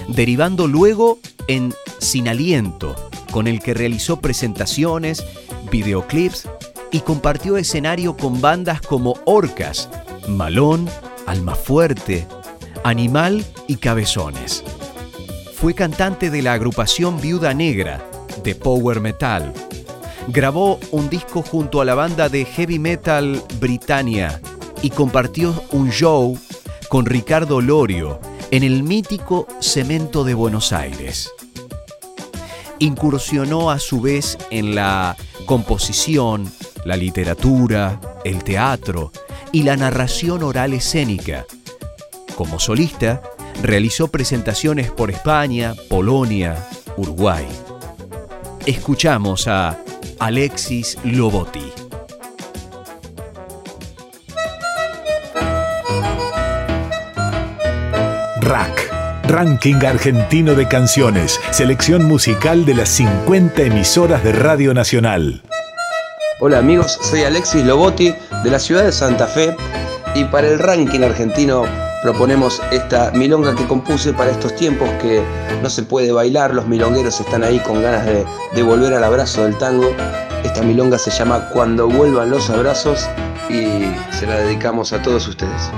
derivando 0.07 0.67
luego 0.67 1.19
en 1.47 1.73
Sin 1.99 2.27
Aliento, 2.27 2.95
con 3.31 3.47
el 3.47 3.59
que 3.59 3.73
realizó 3.73 4.19
presentaciones, 4.21 5.23
videoclips 5.71 6.47
y 6.91 7.01
compartió 7.01 7.57
escenario 7.57 8.15
con 8.15 8.39
bandas 8.39 8.81
como 8.81 9.15
Orcas, 9.25 9.89
Malón, 10.27 10.89
Almafuerte, 11.25 12.27
Animal 12.83 13.45
y 13.67 13.77
Cabezones. 13.77 14.63
Fue 15.55 15.73
cantante 15.73 16.29
de 16.29 16.41
la 16.41 16.53
agrupación 16.53 17.19
Viuda 17.19 17.53
Negra, 17.53 18.07
de 18.43 18.55
Power 18.55 19.01
Metal. 19.01 19.53
Grabó 20.27 20.77
un 20.91 21.09
disco 21.09 21.41
junto 21.41 21.79
a 21.79 21.85
la 21.85 21.95
banda 21.95 22.27
de 22.27 22.43
heavy 22.43 22.79
metal 22.79 23.41
Britannia 23.61 24.41
y 24.81 24.89
compartió 24.89 25.63
un 25.71 25.89
show 25.89 26.37
con 26.89 27.05
Ricardo 27.05 27.61
Lorio 27.61 28.19
en 28.51 28.63
el 28.63 28.83
mítico 28.83 29.47
Cemento 29.61 30.25
de 30.25 30.33
Buenos 30.33 30.73
Aires. 30.73 31.31
Incursionó 32.79 33.71
a 33.71 33.79
su 33.79 34.01
vez 34.01 34.37
en 34.51 34.75
la 34.75 35.15
composición, 35.45 36.51
la 36.83 36.97
literatura, 36.97 38.01
el 38.25 38.43
teatro 38.43 39.13
y 39.53 39.63
la 39.63 39.77
narración 39.77 40.43
oral 40.43 40.73
escénica. 40.73 41.45
Como 42.35 42.59
solista, 42.59 43.21
realizó 43.63 44.09
presentaciones 44.09 44.91
por 44.91 45.09
España, 45.09 45.73
Polonia, 45.87 46.67
Uruguay. 46.97 47.47
Escuchamos 48.65 49.47
a 49.47 49.79
Alexis 50.19 50.97
Lobotti. 51.03 51.71
Rack, 58.41 58.91
Ranking 59.27 59.75
Argentino 59.85 60.55
de 60.55 60.67
Canciones, 60.67 61.39
selección 61.51 62.05
musical 62.05 62.65
de 62.65 62.73
las 62.73 62.89
50 62.89 63.61
emisoras 63.61 64.23
de 64.23 64.31
Radio 64.31 64.73
Nacional. 64.73 65.43
Hola 66.39 66.59
amigos, 66.59 66.97
soy 67.01 67.23
Alexis 67.23 67.63
Lobotti 67.63 68.15
de 68.43 68.49
la 68.49 68.59
ciudad 68.59 68.85
de 68.85 68.91
Santa 68.91 69.27
Fe 69.27 69.55
y 70.15 70.23
para 70.25 70.47
el 70.47 70.57
ranking 70.57 71.01
argentino 71.01 71.65
proponemos 72.01 72.61
esta 72.71 73.11
milonga 73.11 73.55
que 73.55 73.65
compuse 73.65 74.13
para 74.13 74.31
estos 74.31 74.55
tiempos 74.55 74.89
que 75.01 75.23
no 75.61 75.69
se 75.69 75.83
puede 75.83 76.11
bailar, 76.11 76.53
los 76.53 76.67
milongueros 76.67 77.19
están 77.19 77.43
ahí 77.43 77.59
con 77.59 77.81
ganas 77.81 78.05
de, 78.05 78.25
de 78.53 78.63
volver 78.63 78.93
al 78.93 79.03
abrazo 79.03 79.43
del 79.43 79.57
tango. 79.57 79.93
Esta 80.43 80.61
milonga 80.61 80.97
se 80.97 81.11
llama 81.11 81.49
Cuando 81.51 81.87
vuelvan 81.87 82.29
los 82.29 82.49
abrazos 82.49 83.07
y 83.49 83.91
se 84.11 84.27
la 84.27 84.35
dedicamos 84.35 84.93
a 84.93 85.01
todos 85.01 85.27
ustedes. 85.27 85.71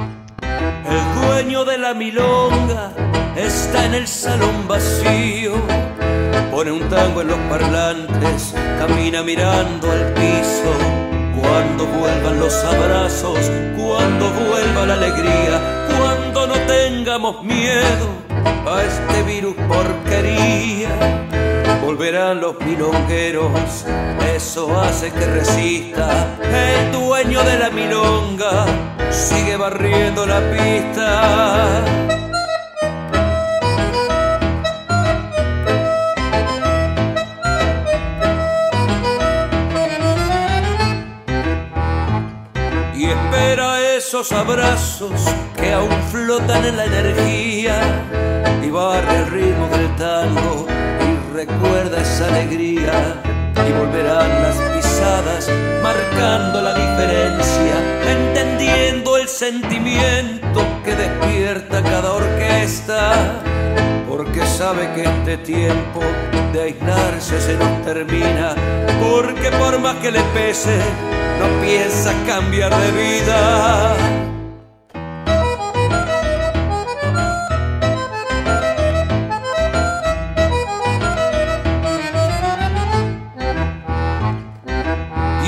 El 0.86 1.28
dueño 1.28 1.66
de 1.66 1.78
la 1.78 1.94
milonga 1.94 2.92
está 3.36 3.86
en 3.86 3.94
el 3.96 4.08
salón 4.08 4.68
vacío. 4.68 5.54
Pone 6.52 6.72
un 6.72 6.90
tango 6.90 7.22
en 7.22 7.28
los 7.30 7.40
parlantes, 7.50 8.54
camina 8.78 9.24
mirando 9.24 9.92
al 9.92 10.14
piso. 10.14 10.99
Cuando 11.50 11.86
vuelvan 11.88 12.40
los 12.40 12.54
abrazos, 12.64 13.40
cuando 13.76 14.30
vuelva 14.30 14.86
la 14.86 14.94
alegría, 14.94 15.88
cuando 15.98 16.46
no 16.46 16.54
tengamos 16.68 17.44
miedo 17.44 18.08
a 18.68 18.84
este 18.84 19.24
virus 19.24 19.56
porquería. 19.68 20.90
Volverán 21.84 22.40
los 22.40 22.60
milongueros, 22.62 23.86
eso 24.36 24.80
hace 24.80 25.12
que 25.12 25.26
resista. 25.26 26.38
El 26.44 26.92
dueño 26.92 27.44
de 27.44 27.58
la 27.58 27.72
milonga 27.72 28.66
sigue 29.10 29.58
barriendo 29.58 30.28
la 30.28 30.42
pista. 30.52 32.29
Esos 44.20 44.34
abrazos 44.34 45.22
que 45.56 45.72
aún 45.72 45.92
flotan 46.12 46.66
en 46.66 46.76
la 46.76 46.86
energía 46.86 47.80
y 48.62 48.70
barre 48.70 49.16
el 49.16 49.28
ritmo 49.28 49.68
del 49.68 49.96
tango 49.96 50.68
y 50.68 51.34
recuerda 51.34 52.02
esa 52.02 52.28
alegría 52.28 53.22
y 53.56 53.72
volverán 53.72 54.44
las 54.44 54.58
pisadas 54.76 55.50
marcando 55.82 56.62
la 56.62 56.74
diferencia, 56.74 57.76
entendiendo 58.10 59.16
el 59.16 59.30
sentimiento 59.30 60.66
que 60.84 60.96
despierta 60.96 61.82
cada 61.82 62.12
orquesta, 62.12 63.42
porque 64.10 64.46
sabe 64.46 64.90
que 64.96 65.04
este 65.04 65.38
tiempo 65.38 66.02
de 66.52 66.64
aislarse 66.64 67.40
se 67.40 67.56
nos 67.56 67.86
termina, 67.86 68.54
porque 69.00 69.50
por 69.52 69.80
más 69.80 69.96
que 69.98 70.12
le 70.12 70.22
pese, 70.34 70.78
no 71.40 71.62
piensa 71.62 72.14
cambiar 72.28 72.72
de 72.76 72.92
vida. 72.92 73.96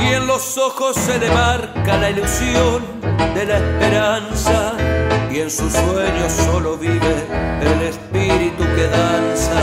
Y 0.01 0.13
en 0.13 0.27
los 0.27 0.58
ojos 0.58 0.95
se 0.95 1.19
le 1.19 1.30
marca 1.30 1.97
la 1.97 2.10
ilusión 2.10 2.84
de 3.36 3.45
la 3.45 3.58
esperanza. 3.58 4.73
Y 5.32 5.39
en 5.39 5.51
sus 5.51 5.71
sueños 5.71 6.32
solo 6.32 6.77
vive 6.77 7.15
el 7.62 7.82
espíritu 7.84 8.63
que 8.75 8.88
danza. 8.88 9.60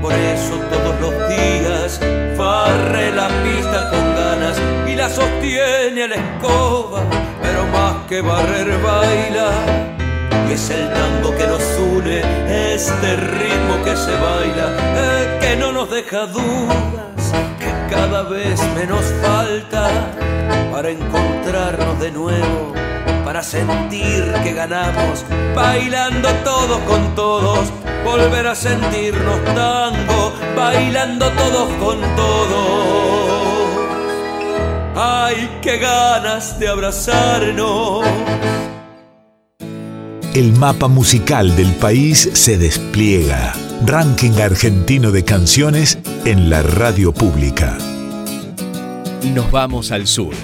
Por 0.00 0.12
eso 0.12 0.56
todos 0.70 1.00
los 1.00 1.28
días 1.28 2.00
barre 2.38 3.12
la 3.12 3.28
pista 3.42 3.90
con 3.90 4.09
la 5.00 5.08
sostiene 5.08 6.08
la 6.08 6.16
escoba. 6.16 7.00
Pero 7.42 7.66
más 7.68 7.94
que 8.06 8.20
barrer 8.20 8.70
baila. 8.82 9.50
Y 10.48 10.52
es 10.52 10.70
el 10.70 10.92
tango 10.92 11.34
que 11.38 11.46
nos 11.46 11.62
une, 11.94 12.18
este 12.74 13.16
ritmo 13.16 13.74
que 13.84 13.96
se 13.96 14.14
baila, 14.26 14.66
eh, 14.96 15.38
que 15.40 15.56
no 15.56 15.70
nos 15.72 15.88
deja 15.90 16.26
dudas, 16.26 17.22
que 17.60 17.94
cada 17.94 18.24
vez 18.24 18.60
menos 18.74 19.04
falta 19.22 19.88
para 20.72 20.90
encontrarnos 20.90 22.00
de 22.00 22.10
nuevo, 22.10 22.72
para 23.24 23.44
sentir 23.44 24.24
que 24.42 24.52
ganamos, 24.52 25.24
bailando 25.54 26.28
todos 26.42 26.78
con 26.80 27.14
todos, 27.14 27.72
volver 28.04 28.48
a 28.48 28.56
sentirnos 28.56 29.44
tango, 29.54 30.32
bailando 30.56 31.30
todos 31.30 31.68
con 31.74 32.00
todos. 32.16 33.29
Ay, 35.02 35.48
qué 35.62 35.78
ganas 35.78 36.60
de 36.60 36.68
abrazarnos. 36.68 38.04
El 40.34 40.52
mapa 40.52 40.88
musical 40.88 41.56
del 41.56 41.72
país 41.76 42.28
se 42.34 42.58
despliega. 42.58 43.54
Ranking 43.86 44.42
argentino 44.42 45.10
de 45.10 45.24
canciones 45.24 45.98
en 46.26 46.50
la 46.50 46.62
radio 46.62 47.14
pública. 47.14 47.78
Nos 49.34 49.50
vamos 49.50 49.90
al 49.90 50.06
sur 50.06 50.34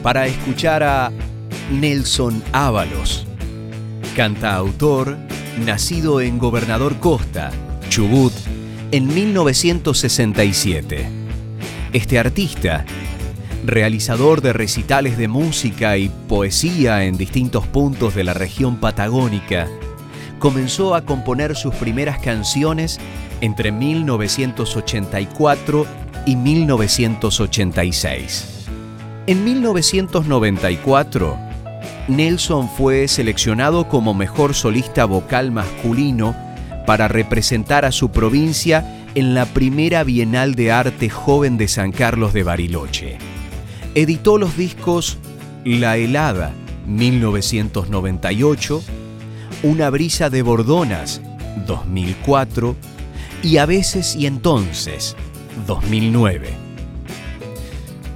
para 0.00 0.28
escuchar 0.28 0.84
a 0.84 1.10
Nelson 1.72 2.44
Ábalos, 2.52 3.26
cantautor 4.14 5.16
nacido 5.64 6.20
en 6.20 6.38
Gobernador 6.38 7.00
Costa, 7.00 7.50
Chubut, 7.88 8.32
en 8.92 9.12
1967. 9.12 11.08
Este 11.92 12.18
artista, 12.20 12.84
realizador 13.66 14.42
de 14.42 14.52
recitales 14.52 15.18
de 15.18 15.26
música 15.28 15.96
y 15.98 16.08
poesía 16.28 17.04
en 17.04 17.16
distintos 17.16 17.66
puntos 17.66 18.14
de 18.14 18.22
la 18.24 18.34
región 18.34 18.76
patagónica, 18.76 19.66
comenzó 20.38 20.94
a 20.94 21.04
componer 21.04 21.56
sus 21.56 21.74
primeras 21.74 22.20
canciones 22.20 23.00
entre 23.40 23.72
1984 23.72 25.86
y 26.26 26.36
1986. 26.36 28.52
En 29.26 29.44
1994, 29.44 31.36
Nelson 32.08 32.68
fue 32.68 33.08
seleccionado 33.08 33.88
como 33.88 34.14
mejor 34.14 34.54
solista 34.54 35.04
vocal 35.04 35.50
masculino 35.50 36.36
para 36.86 37.08
representar 37.08 37.84
a 37.84 37.90
su 37.90 38.10
provincia 38.10 39.04
en 39.16 39.34
la 39.34 39.46
primera 39.46 40.04
Bienal 40.04 40.54
de 40.54 40.70
Arte 40.70 41.10
Joven 41.10 41.56
de 41.56 41.66
San 41.68 41.90
Carlos 41.90 42.32
de 42.32 42.44
Bariloche. 42.44 43.35
Editó 43.96 44.36
los 44.36 44.58
discos 44.58 45.16
La 45.64 45.96
Helada, 45.96 46.52
1998, 46.86 48.82
Una 49.62 49.88
brisa 49.88 50.28
de 50.28 50.42
Bordonas, 50.42 51.22
2004, 51.66 52.76
y 53.42 53.56
A 53.56 53.64
veces 53.64 54.14
y 54.14 54.26
entonces, 54.26 55.16
2009. 55.66 56.50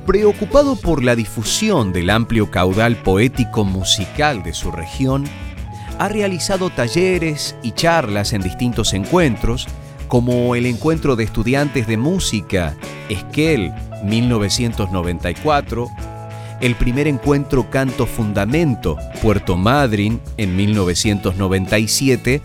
Preocupado 0.05 0.77
por 0.77 1.03
la 1.03 1.17
difusión 1.17 1.95
del 1.95 2.11
amplio 2.11 2.51
caudal 2.51 2.97
poético 2.97 3.65
musical 3.65 4.43
de 4.43 4.53
su 4.53 4.71
región, 4.71 5.25
ha 5.99 6.11
realizado 6.11 6.69
talleres 6.69 7.57
y 7.63 7.73
charlas 7.73 8.35
en 8.35 8.43
distintos 8.43 8.93
encuentros, 8.93 9.67
como 10.09 10.55
el 10.57 10.67
Encuentro 10.67 11.17
de 11.17 11.25
Estudiantes 11.25 11.87
de 11.87 11.97
Música 11.97 12.77
Esquel 13.09 13.73
1994, 14.05 15.89
el 16.61 16.75
primer 16.75 17.09
encuentro 17.09 17.71
Canto 17.71 18.05
Fundamento 18.07 18.99
Puerto 19.23 19.57
Madryn 19.57 20.21
en 20.37 20.57
1997 20.57 22.43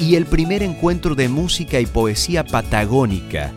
y 0.00 0.16
el 0.16 0.26
primer 0.26 0.62
encuentro 0.62 1.14
de 1.14 1.28
música 1.28 1.80
y 1.80 1.86
poesía 1.86 2.44
patagónica 2.44 3.52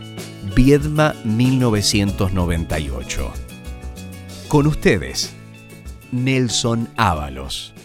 Viedma 0.54 1.14
1998. 1.24 3.32
Con 4.48 4.66
ustedes, 4.66 5.32
Nelson 6.12 6.88
Ábalos. 6.96 7.75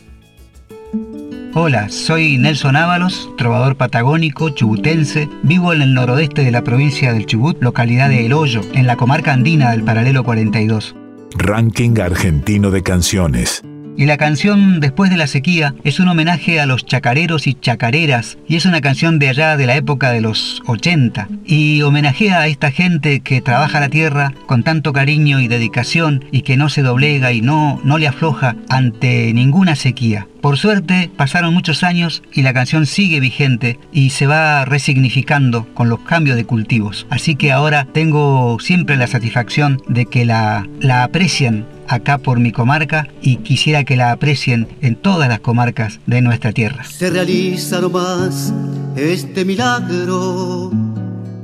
Hola, 1.54 1.90
soy 1.90 2.38
Nelson 2.38 2.78
Ábalos, 2.78 3.30
trovador 3.38 3.76
patagónico, 3.76 4.52
chubutense. 4.52 5.28
Vivo 5.44 5.74
en 5.74 5.82
el 5.82 5.94
noroeste 5.94 6.46
de 6.46 6.52
la 6.52 6.64
provincia 6.64 7.12
del 7.12 7.26
Chubut, 7.26 7.62
localidad 7.62 8.08
de 8.08 8.26
El 8.26 8.32
Hoyo, 8.32 8.62
en 8.74 8.88
la 8.88 8.96
comarca 8.96 9.34
andina 9.34 9.72
del 9.72 9.84
paralelo 9.84 10.24
42. 10.24 10.96
Ranking 11.36 12.00
argentino 12.00 12.72
de 12.72 12.84
canciones. 12.84 13.64
Y 13.98 14.06
la 14.06 14.18
canción 14.18 14.80
Después 14.80 15.12
de 15.12 15.18
la 15.18 15.28
sequía 15.28 15.74
es 15.84 16.00
un 16.00 16.08
homenaje 16.08 16.60
a 16.60 16.66
los 16.66 16.86
chacareros 16.86 17.48
y 17.48 17.54
chacareras 17.54 18.38
y 18.48 18.56
es 18.56 18.66
una 18.66 18.82
canción 18.82 19.20
de 19.20 19.30
allá 19.30 19.58
de 19.58 19.66
la 19.66 19.76
época 19.76 20.12
de 20.12 20.22
los 20.22 20.62
80 20.66 21.28
y 21.46 21.82
homenajea 21.82 22.42
a 22.42 22.48
esta 22.48 22.72
gente 22.72 23.20
que 23.20 23.42
trabaja 23.42 23.80
la 23.80 23.90
tierra 23.90 24.34
con 24.48 24.64
tanto 24.64 24.94
cariño 24.94 25.40
y 25.40 25.48
dedicación 25.48 26.26
y 26.32 26.42
que 26.42 26.58
no 26.58 26.70
se 26.70 26.82
doblega 26.82 27.32
y 27.32 27.42
no, 27.42 27.80
no 27.84 27.98
le 27.98 28.08
afloja 28.08 28.56
ante 28.70 29.34
ninguna 29.34 29.76
sequía. 29.76 30.28
Por 30.42 30.58
suerte 30.58 31.10
pasaron 31.16 31.54
muchos 31.54 31.84
años 31.84 32.24
y 32.34 32.42
la 32.42 32.54
canción 32.54 32.88
sigue 32.88 33.20
vigente 33.20 33.80
y 33.92 34.10
se 34.10 34.26
va 34.26 34.66
resignificando 34.66 35.68
con 35.74 35.90
los 35.90 36.00
cambios 36.00 36.36
de 36.38 36.46
cultivos. 36.46 37.06
Así 37.10 37.36
que 37.36 37.52
ahora 37.52 37.88
tengo 37.94 38.58
siempre 38.60 38.98
la 38.98 39.08
satisfacción 39.08 39.82
de 39.88 40.08
que 40.08 40.26
la, 40.26 40.68
la 40.80 41.04
aprecian 41.04 41.66
acá 41.92 42.18
por 42.18 42.40
mi 42.40 42.52
comarca 42.52 43.08
y 43.22 43.38
quisiera 43.38 43.84
que 43.84 43.98
la 43.98 44.12
aprecien 44.12 44.68
en 44.82 44.96
todas 44.96 45.28
las 45.28 45.40
comarcas 45.40 46.00
de 46.08 46.22
nuestra 46.22 46.52
tierra. 46.52 46.84
Se 46.86 47.10
realiza 47.10 47.82
nomás 47.82 48.54
este 48.96 49.46
milagro 49.46 50.72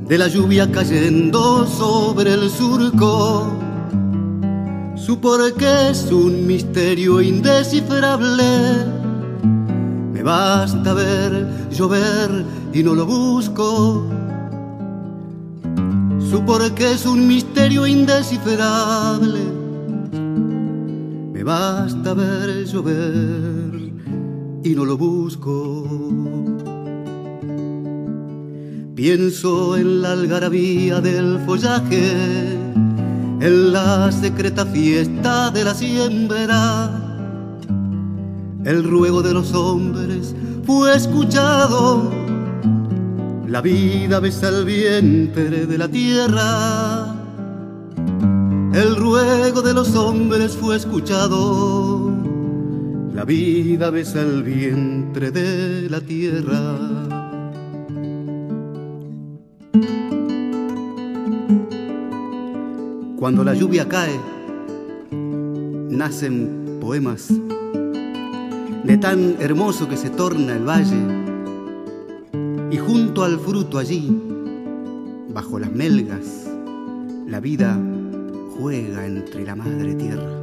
de 0.07 0.17
la 0.17 0.27
lluvia 0.27 0.71
cayendo 0.71 1.67
sobre 1.67 2.33
el 2.33 2.49
surco. 2.49 3.59
Su 4.95 5.19
porqué 5.19 5.89
es 5.91 6.11
un 6.11 6.47
misterio 6.47 7.21
indescifrable. 7.21 8.85
Me 10.13 10.23
basta 10.23 10.93
ver 10.93 11.47
llover 11.71 12.45
y 12.73 12.83
no 12.83 12.95
lo 12.95 13.05
busco. 13.05 14.09
Su 16.29 16.43
porqué 16.45 16.93
es 16.93 17.05
un 17.05 17.27
misterio 17.27 17.85
indescifrable 17.85 19.66
basta 21.47 22.13
ver 22.13 22.65
llover 22.65 23.93
y 24.65 24.75
no 24.75 24.83
lo 24.83 24.97
busco. 24.97 25.85
Pienso 28.93 29.77
en 29.77 30.01
la 30.01 30.11
algarabía 30.11 30.99
del 30.99 31.39
follaje, 31.45 32.57
en 33.39 33.71
la 33.71 34.11
secreta 34.11 34.65
fiesta 34.65 35.49
de 35.51 35.63
la 35.63 35.73
siembra. 35.73 36.59
El 38.65 38.83
ruego 38.83 39.21
de 39.21 39.33
los 39.33 39.53
hombres 39.53 40.35
fue 40.65 40.97
escuchado, 40.97 42.11
la 43.47 43.61
vida 43.61 44.19
besa 44.19 44.49
el 44.49 44.65
vientre 44.65 45.65
de 45.65 45.77
la 45.77 45.87
tierra 45.87 47.16
el 48.77 48.95
ruego 48.95 49.63
de 49.63 49.73
los 49.73 49.95
hombres 49.95 50.55
fue 50.55 50.75
escuchado. 50.75 52.11
La 53.11 53.25
vida 53.25 53.89
besa 53.89 54.21
el 54.21 54.43
vientre 54.43 55.31
de 55.31 55.89
la 55.89 55.99
tierra. 55.99 56.77
Cuando 63.17 63.43
la 63.43 63.55
lluvia 63.55 63.89
cae, 63.89 64.19
nacen 65.89 66.77
poemas 66.79 67.29
de 68.83 68.97
tan 68.97 69.37
hermoso 69.39 69.89
que 69.89 69.97
se 69.97 70.11
torna 70.11 70.55
el 70.55 70.63
valle. 70.63 71.25
Y 72.69 72.77
junto 72.77 73.23
al 73.23 73.39
fruto 73.39 73.79
allí, 73.79 74.21
bajo 75.33 75.57
las 75.57 75.71
melgas, 75.71 76.47
la 77.25 77.39
vida 77.39 77.79
juega 78.59 79.05
entre 79.05 79.45
la 79.45 79.55
madre 79.55 79.93
tierra. 79.95 80.41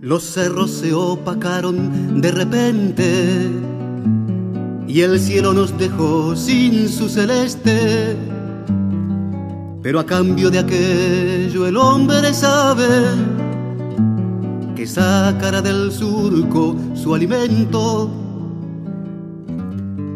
Los 0.00 0.24
cerros 0.24 0.70
se 0.70 0.92
opacaron 0.92 2.20
de 2.20 2.32
repente 2.32 3.50
y 4.86 5.00
el 5.00 5.18
cielo 5.18 5.54
nos 5.54 5.78
dejó 5.78 6.36
sin 6.36 6.88
su 6.88 7.08
celeste. 7.08 8.16
Pero 9.82 10.00
a 10.00 10.04
cambio 10.04 10.50
de 10.50 10.58
aquello 10.58 11.66
el 11.66 11.76
hombre 11.76 12.34
sabe 12.34 12.86
que 14.82 14.88
sacará 14.88 15.62
del 15.62 15.92
surco 15.92 16.74
su 16.96 17.14
alimento. 17.14 18.10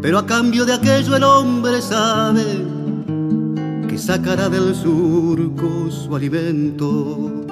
Pero 0.02 0.18
a 0.18 0.26
cambio 0.26 0.64
de 0.64 0.72
aquello 0.72 1.14
el 1.14 1.22
hombre 1.22 1.81
sabe 1.81 2.64
que 3.88 3.96
sacará 3.96 4.48
del 4.48 4.74
surco 4.74 5.88
su 5.88 6.16
alimento. 6.16 7.46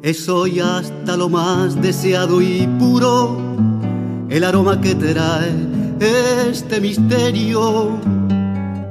Es 0.00 0.28
hoy 0.28 0.60
hasta 0.60 1.16
lo 1.16 1.28
más 1.28 1.74
deseado 1.82 2.40
y 2.40 2.68
puro 2.78 3.36
el 4.28 4.44
aroma 4.44 4.80
que 4.80 4.94
trae 4.94 5.52
este 5.98 6.80
misterio. 6.80 7.98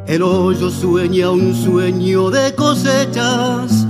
El 0.06 0.22
hoyo 0.22 0.70
sueña 0.70 1.32
un 1.32 1.56
sueño 1.56 2.30
de 2.30 2.54
cosechas 2.56 3.88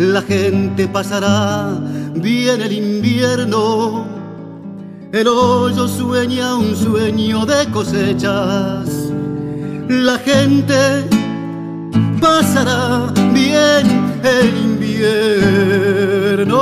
la 0.00 0.22
gente 0.22 0.88
pasará, 0.88 1.78
viene 2.14 2.64
el 2.64 2.72
invierno, 2.72 4.06
el 5.12 5.28
hoyo 5.28 5.86
sueña 5.86 6.56
un 6.56 6.74
sueño 6.74 7.44
de 7.44 7.70
cosechas, 7.70 9.12
la 9.88 10.16
gente 10.16 11.04
pasará 12.18 13.12
bien 13.34 14.18
el 14.24 14.56
invierno. 14.56 16.56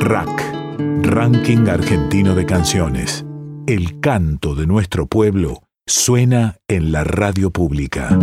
Rack, 0.00 0.54
Ranking 1.02 1.66
Argentino 1.66 2.34
de 2.34 2.44
Canciones. 2.44 3.24
El 3.66 4.00
canto 4.00 4.54
de 4.54 4.66
nuestro 4.66 5.06
pueblo 5.06 5.62
suena 5.86 6.56
en 6.68 6.92
la 6.92 7.04
radio 7.04 7.50
pública. 7.50 8.18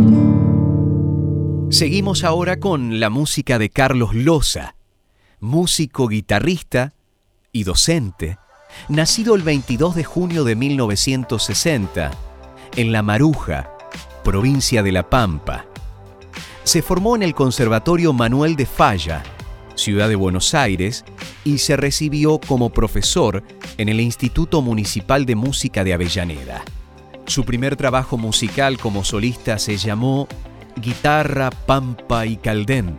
Seguimos 1.70 2.24
ahora 2.24 2.62
con 2.62 3.02
la 3.02 3.10
música 3.10 3.60
de 3.60 3.70
Carlos 3.70 4.16
Loza, 4.16 4.78
músico, 5.42 6.08
guitarrista 6.08 6.94
y 7.52 7.66
docente, 7.66 8.38
nacido 8.88 9.36
el 9.36 9.42
22 9.42 9.94
de 9.96 10.06
junio 10.06 10.46
de 10.46 10.56
1960 10.56 12.12
en 12.78 12.92
La 12.94 13.02
Maruja, 13.02 13.70
provincia 14.24 14.82
de 14.82 14.94
La 14.94 15.10
Pampa. 15.10 15.66
Se 16.64 16.82
formó 16.82 17.18
en 17.18 17.24
el 17.24 17.36
Conservatorio 17.36 18.14
Manuel 18.14 18.56
de 18.56 18.66
Falla, 18.66 19.24
ciudad 19.76 20.08
de 20.08 20.16
Buenos 20.16 20.54
Aires, 20.54 21.04
y 21.44 21.58
se 21.58 21.76
recibió 21.76 22.40
como 22.40 22.70
profesor 22.70 23.44
en 23.78 23.90
el 23.90 24.00
Instituto 24.00 24.62
Municipal 24.62 25.26
de 25.26 25.36
Música 25.36 25.84
de 25.84 25.94
Avellaneda. 25.94 26.64
Su 27.26 27.44
primer 27.44 27.76
trabajo 27.76 28.18
musical 28.18 28.78
como 28.78 29.04
solista 29.04 29.60
se 29.60 29.76
llamó 29.76 30.30
guitarra, 30.82 31.50
pampa 31.50 32.26
y 32.26 32.38
caldén, 32.38 32.98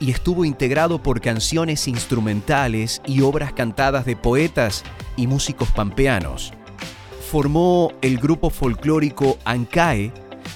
y 0.00 0.10
estuvo 0.10 0.44
integrado 0.44 1.02
por 1.02 1.20
canciones 1.20 1.88
instrumentales 1.88 3.02
y 3.06 3.22
obras 3.22 3.52
cantadas 3.52 4.04
de 4.04 4.16
poetas 4.16 4.84
y 5.16 5.26
músicos 5.26 5.70
pampeanos. 5.70 6.52
Formó 7.30 7.92
el 8.00 8.18
grupo 8.18 8.50
folclórico 8.50 9.38
Ancae 9.44 10.12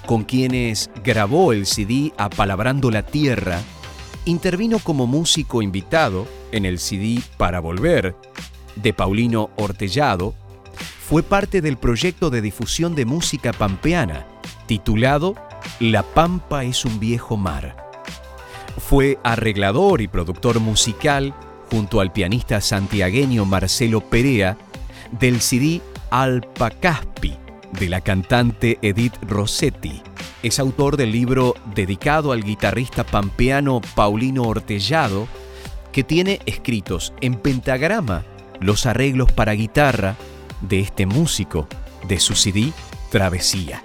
con 0.07 0.24
quienes 0.24 0.90
grabó 1.05 1.52
el 1.52 1.66
CD 1.66 2.12
Apalabrando 2.16 2.90
la 2.90 3.02
Tierra, 3.02 3.61
intervino 4.24 4.78
como 4.78 5.07
músico 5.07 5.62
invitado 5.62 6.26
en 6.50 6.64
el 6.64 6.78
CD 6.78 7.20
Para 7.37 7.61
Volver 7.61 8.16
de 8.76 8.92
Paulino 8.92 9.50
Ortellado, 9.57 10.35
fue 11.07 11.22
parte 11.22 11.61
del 11.61 11.76
proyecto 11.76 12.31
de 12.31 12.40
difusión 12.40 12.94
de 12.94 13.05
música 13.05 13.52
pampeana 13.52 14.26
titulado 14.66 15.35
La 15.81 16.03
Pampa 16.03 16.64
es 16.64 16.85
un 16.85 17.01
viejo 17.01 17.37
mar. 17.37 17.77
Fue 18.79 19.18
arreglador 19.22 20.01
y 20.01 20.09
productor 20.09 20.61
musical 20.61 21.35
junto 21.70 22.01
al 22.01 22.12
pianista 22.12 22.61
santiagueño 22.61 23.44
Marcelo 23.44 24.01
Perea 24.01 24.57
del 25.18 25.40
CD 25.40 25.81
Alpa 26.11 26.70
Caspi 26.70 27.37
de 27.79 27.88
la 27.88 28.01
cantante 28.01 28.79
Edith 28.83 29.14
Rossetti. 29.22 30.03
Es 30.42 30.59
autor 30.59 30.96
del 30.96 31.12
libro 31.12 31.55
dedicado 31.75 32.33
al 32.33 32.42
guitarrista 32.42 33.05
pampeano 33.05 33.81
Paulino 33.94 34.42
Ortellado, 34.42 35.27
que 35.92 36.05
tiene 36.05 36.40
escritos 36.46 37.12
en 37.20 37.35
pentagrama 37.35 38.25
los 38.61 38.87
arreglos 38.87 39.33
para 39.33 39.53
guitarra 39.53 40.16
de 40.61 40.81
este 40.81 41.07
músico 41.07 41.68
de 42.07 42.20
su 42.20 42.35
CD 42.35 42.72
Travesía. 43.11 43.83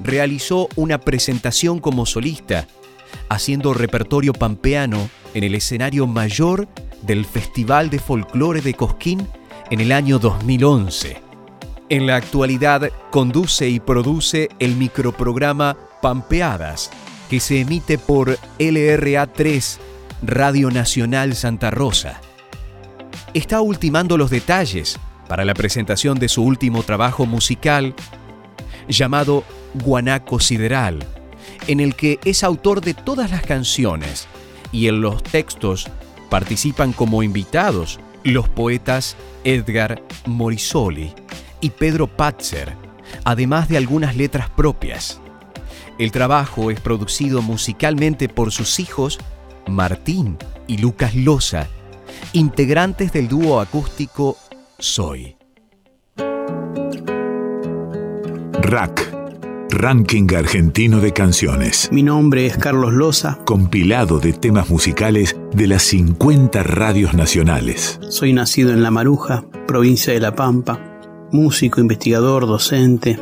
Realizó 0.00 0.68
una 0.76 0.98
presentación 0.98 1.80
como 1.80 2.06
solista, 2.06 2.66
haciendo 3.28 3.74
repertorio 3.74 4.32
pampeano 4.32 5.08
en 5.34 5.44
el 5.44 5.54
escenario 5.54 6.06
mayor 6.06 6.68
del 7.02 7.24
Festival 7.24 7.90
de 7.90 7.98
Folclore 7.98 8.60
de 8.60 8.74
Cosquín 8.74 9.26
en 9.70 9.80
el 9.80 9.92
año 9.92 10.18
2011. 10.18 11.22
En 11.90 12.06
la 12.06 12.16
actualidad 12.16 12.90
conduce 13.10 13.68
y 13.68 13.80
produce 13.80 14.48
el 14.58 14.76
microprograma 14.76 15.76
Pampeadas, 16.02 16.90
que 17.30 17.40
se 17.40 17.60
emite 17.60 17.98
por 17.98 18.38
LRA3 18.58 19.78
Radio 20.22 20.70
Nacional 20.70 21.34
Santa 21.34 21.70
Rosa. 21.70 22.20
Está 23.34 23.60
ultimando 23.60 24.16
los 24.16 24.30
detalles 24.30 24.98
para 25.28 25.44
la 25.44 25.54
presentación 25.54 26.18
de 26.18 26.28
su 26.28 26.42
último 26.42 26.82
trabajo 26.82 27.26
musical 27.26 27.94
llamado 28.88 29.44
Guanaco 29.74 30.40
Sideral, 30.40 31.04
en 31.66 31.80
el 31.80 31.94
que 31.94 32.18
es 32.24 32.42
autor 32.42 32.80
de 32.80 32.94
todas 32.94 33.30
las 33.30 33.42
canciones 33.42 34.26
y 34.72 34.88
en 34.88 35.00
los 35.00 35.22
textos 35.22 35.88
participan 36.30 36.92
como 36.92 37.22
invitados 37.22 38.00
los 38.24 38.48
poetas 38.48 39.16
Edgar 39.44 40.02
Morisoli 40.26 41.14
y 41.60 41.70
Pedro 41.70 42.06
Patzer, 42.06 42.74
además 43.24 43.68
de 43.68 43.76
algunas 43.76 44.16
letras 44.16 44.50
propias. 44.50 45.20
El 45.98 46.12
trabajo 46.12 46.70
es 46.70 46.80
producido 46.80 47.42
musicalmente 47.42 48.28
por 48.28 48.52
sus 48.52 48.78
hijos 48.78 49.18
Martín 49.66 50.38
y 50.66 50.78
Lucas 50.78 51.14
Loza, 51.14 51.66
integrantes 52.32 53.12
del 53.12 53.28
dúo 53.28 53.60
acústico 53.60 54.36
Soy. 54.78 55.37
Rack, 58.62 59.14
Ranking 59.70 60.26
Argentino 60.36 61.00
de 61.00 61.12
Canciones. 61.12 61.88
Mi 61.92 62.02
nombre 62.02 62.44
es 62.44 62.56
Carlos 62.56 62.92
Loza. 62.92 63.38
Compilado 63.44 64.18
de 64.18 64.32
temas 64.32 64.68
musicales 64.68 65.36
de 65.52 65.66
las 65.68 65.84
50 65.84 66.62
radios 66.64 67.14
nacionales. 67.14 67.98
Soy 68.10 68.32
nacido 68.32 68.72
en 68.72 68.82
La 68.82 68.90
Maruja, 68.90 69.44
provincia 69.66 70.12
de 70.12 70.20
La 70.20 70.34
Pampa. 70.34 70.80
Músico, 71.30 71.80
investigador, 71.80 72.46
docente. 72.46 73.18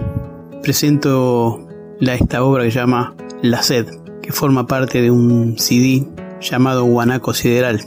Presento 0.62 1.66
la, 2.01 2.14
esta 2.14 2.42
obra 2.42 2.64
que 2.64 2.70
se 2.70 2.79
llama 2.79 3.14
La 3.42 3.62
Sed, 3.62 3.87
que 4.22 4.33
forma 4.33 4.66
parte 4.66 5.03
de 5.03 5.11
un 5.11 5.59
CD 5.59 6.07
llamado 6.40 6.85
Guanaco 6.85 7.35
Sideral, 7.35 7.81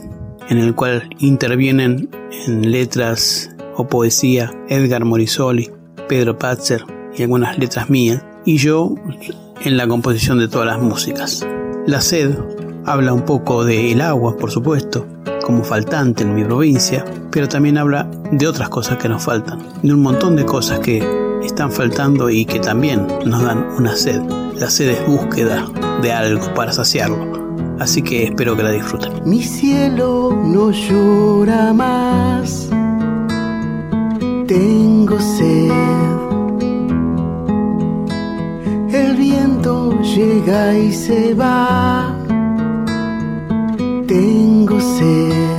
en 0.48 0.58
el 0.58 0.74
cual 0.74 1.10
intervienen 1.18 2.08
en 2.46 2.70
letras 2.70 3.50
o 3.76 3.86
poesía 3.86 4.50
Edgar 4.68 5.04
Morisoli, 5.04 5.70
Pedro 6.08 6.38
Patzer 6.38 6.99
y 7.16 7.22
algunas 7.22 7.58
letras 7.58 7.90
mías, 7.90 8.22
y 8.44 8.56
yo 8.56 8.94
en 9.64 9.76
la 9.76 9.86
composición 9.86 10.38
de 10.38 10.48
todas 10.48 10.66
las 10.66 10.80
músicas. 10.80 11.46
La 11.86 12.00
sed 12.00 12.36
habla 12.84 13.12
un 13.12 13.22
poco 13.22 13.64
del 13.64 14.00
agua, 14.00 14.36
por 14.36 14.50
supuesto, 14.50 15.06
como 15.44 15.64
faltante 15.64 16.22
en 16.22 16.34
mi 16.34 16.44
provincia, 16.44 17.04
pero 17.30 17.48
también 17.48 17.78
habla 17.78 18.08
de 18.30 18.46
otras 18.46 18.68
cosas 18.68 18.98
que 18.98 19.08
nos 19.08 19.24
faltan, 19.24 19.58
de 19.82 19.92
un 19.92 20.00
montón 20.00 20.36
de 20.36 20.44
cosas 20.44 20.80
que 20.80 21.04
están 21.42 21.72
faltando 21.72 22.30
y 22.30 22.44
que 22.44 22.60
también 22.60 23.06
nos 23.24 23.42
dan 23.42 23.66
una 23.76 23.96
sed. 23.96 24.20
La 24.56 24.70
sed 24.70 24.90
es 24.90 25.06
búsqueda 25.06 25.66
de 26.02 26.12
algo 26.12 26.52
para 26.54 26.72
saciarlo. 26.72 27.40
Así 27.78 28.02
que 28.02 28.24
espero 28.24 28.56
que 28.56 28.62
la 28.62 28.72
disfruten. 28.72 29.12
Mi 29.24 29.42
cielo 29.42 30.38
no 30.44 30.70
llora 30.70 31.72
más. 31.72 32.68
Tengo 34.46 35.18
sed. 35.18 35.69
Llega 40.16 40.76
y 40.76 40.92
se 40.92 41.34
va. 41.34 42.14
Tengo 44.06 44.80
sed. 44.80 45.49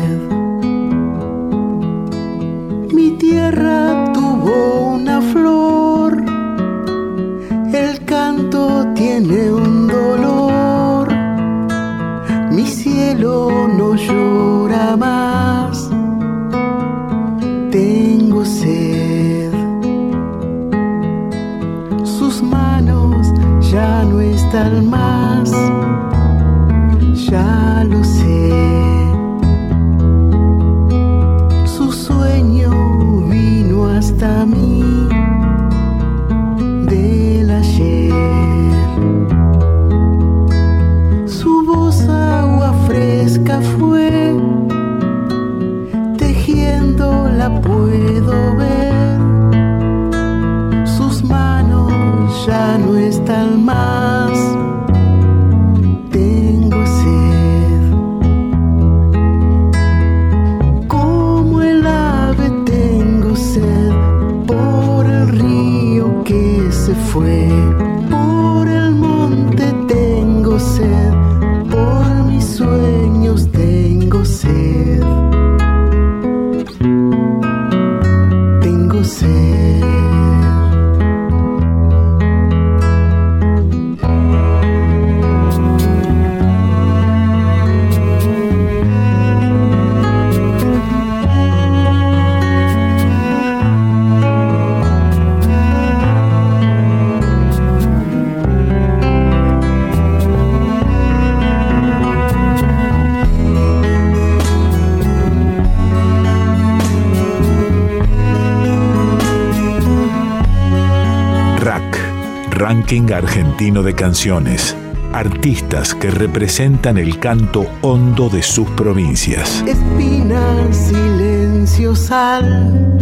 Ranking 112.92 113.14
Argentino 113.14 113.84
de 113.84 113.96
Canciones. 113.96 114.76
Artistas 115.14 115.96
que 115.96 116.12
representan 116.12 116.98
el 116.98 117.20
canto 117.20 117.66
hondo 117.82 118.28
de 118.28 118.44
sus 118.44 118.68
provincias. 118.72 119.64
Espina, 119.66 120.42
silencio, 120.74 121.96
sal. 121.96 123.00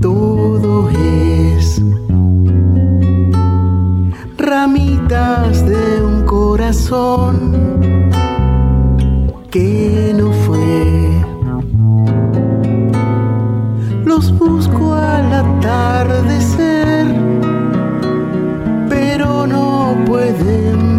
Todo 0.00 0.90
es 0.90 1.82
ramitas 4.38 5.66
de 5.66 6.00
un 6.00 6.24
corazón 6.24 7.56
que 9.50 10.14
no 10.16 10.30
fue. 10.30 11.10
Los 14.04 14.30
busco 14.38 14.94
al 14.94 15.32
atardecer, 15.32 17.23
no 20.24 20.38
pueden 20.38 20.93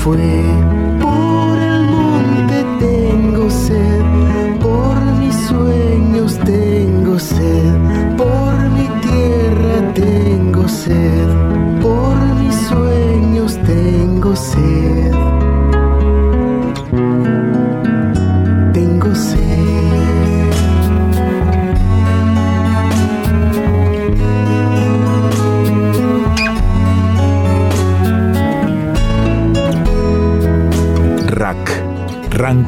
fue. 0.00 0.91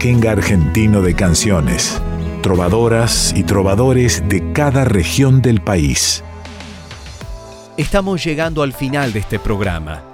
Ranking 0.05 0.29
Argentino 0.29 1.01
de 1.01 1.15
Canciones. 1.15 1.99
Trovadoras 2.43 3.33
y 3.35 3.43
trovadores 3.43 4.23
de 4.29 4.53
cada 4.53 4.85
región 4.85 5.41
del 5.41 5.63
país. 5.63 6.23
Estamos 7.79 8.23
llegando 8.23 8.63
al 8.63 8.75
final 8.75 9.15
de 9.15 9.21
este 9.21 9.39
programa, 9.39 10.05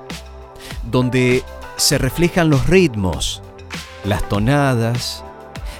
donde 0.88 1.42
se 1.76 1.98
reflejan 1.98 2.50
los 2.50 2.68
ritmos, 2.68 3.42
las 4.04 4.28
tonadas, 4.28 5.24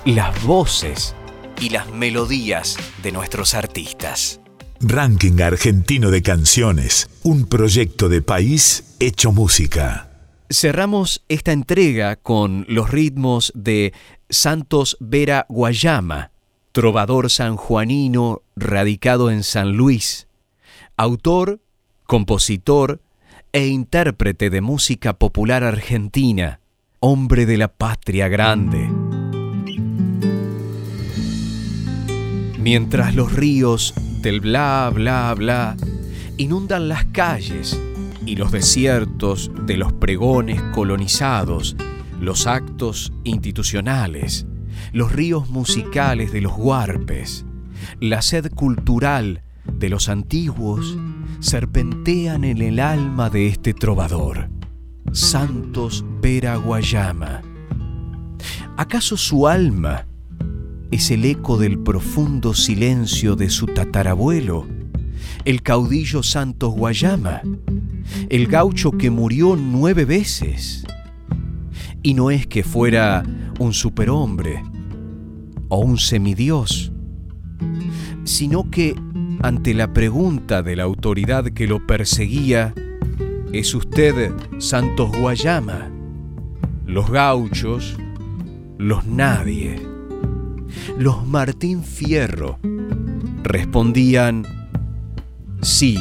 las 0.05 0.43
voces 0.43 1.15
y 1.61 1.71
las 1.71 1.89
melodías 1.93 2.79
de 3.05 3.13
nuestros 3.13 3.55
artistas. 3.55 4.41
Ranking 4.81 5.41
Argentino 5.41 6.11
de 6.11 6.23
Canciones, 6.23 7.09
un 7.23 7.47
proyecto 7.47 8.09
de 8.09 8.23
país 8.23 8.97
hecho 8.99 9.31
música. 9.31 10.10
Cerramos 10.53 11.23
esta 11.29 11.53
entrega 11.53 12.17
con 12.17 12.67
los 12.69 12.91
ritmos 12.91 13.53
de 13.55 13.95
Santos 14.29 14.97
Vera 14.99 15.47
Guayama, 15.49 16.33
trovador 16.73 17.31
sanjuanino 17.31 18.43
radicado 18.57 19.31
en 19.31 19.45
San 19.45 19.77
Luis, 19.77 20.27
autor, 20.97 21.61
compositor 22.03 23.01
e 23.53 23.69
intérprete 23.69 24.51
de 24.51 24.61
música 24.61 25.13
popular 25.13 25.63
argentina, 25.63 26.59
hombre 26.99 27.47
de 27.47 27.57
la 27.57 27.69
patria 27.69 28.27
grande. 28.27 28.91
Mientras 32.59 33.15
los 33.15 33.33
ríos 33.33 33.95
del 34.21 34.41
bla 34.41 34.91
bla 34.93 35.33
bla 35.37 35.77
inundan 36.39 36.89
las 36.89 37.05
calles 37.05 37.81
y 38.27 38.37
los 38.37 38.53
desiertos 38.53 39.51
de 39.67 39.77
los 39.77 39.93
pregones 39.93 40.61
colonizados, 40.75 41.77
los 42.21 42.47
actos 42.47 43.13
institucionales, 43.25 44.47
los 44.93 45.13
ríos 45.13 45.49
musicales 45.51 46.33
de 46.33 46.41
los 46.41 46.53
huarpes, 46.57 47.45
la 48.01 48.23
sed 48.23 48.51
cultural 48.53 49.43
de 49.79 49.89
los 49.89 50.09
antiguos 50.09 50.99
serpentean 51.41 52.45
en 52.45 52.61
el 52.61 52.81
alma 52.81 53.31
de 53.31 53.47
este 53.47 53.73
trovador, 53.73 54.51
Santos 55.13 56.05
Vera 56.21 56.57
Guayama. 56.57 57.43
¿Acaso 58.77 59.17
su 59.17 59.49
alma 59.49 60.07
es 60.91 61.11
el 61.11 61.25
eco 61.25 61.57
del 61.57 61.79
profundo 61.79 62.55
silencio 62.55 63.37
de 63.37 63.49
su 63.49 63.67
tatarabuelo, 63.67 64.67
el 65.45 65.63
caudillo 65.63 66.23
Santos 66.23 66.75
Guayama, 66.75 67.43
el 68.29 68.47
gaucho 68.47 68.93
que 68.93 69.11
murió 69.11 69.57
nueve 69.57 70.05
veces? 70.05 70.85
Y 72.03 72.15
no 72.15 72.31
es 72.31 72.47
que 72.47 72.63
fuera 72.63 73.23
un 73.59 73.73
superhombre 73.73 74.63
o 75.69 75.81
un 75.81 75.99
semidios, 75.99 76.93
sino 78.25 78.71
que 78.71 78.95
ante 79.43 79.75
la 79.75 79.93
pregunta 79.93 80.63
de 80.63 80.77
la 80.77 80.85
autoridad 80.85 81.45
que 81.45 81.67
lo 81.67 81.87
perseguía, 81.87 82.75
¿es 83.53 83.75
usted 83.75 84.33
Santos 84.59 85.11
Guayama? 85.17 85.91
Los 86.87 87.11
gauchos, 87.11 87.97
los 88.79 89.07
nadie, 89.07 89.81
los 90.99 91.27
Martín 91.27 91.83
Fierro 91.83 92.59
respondían, 93.43 94.45
sí, 95.61 95.99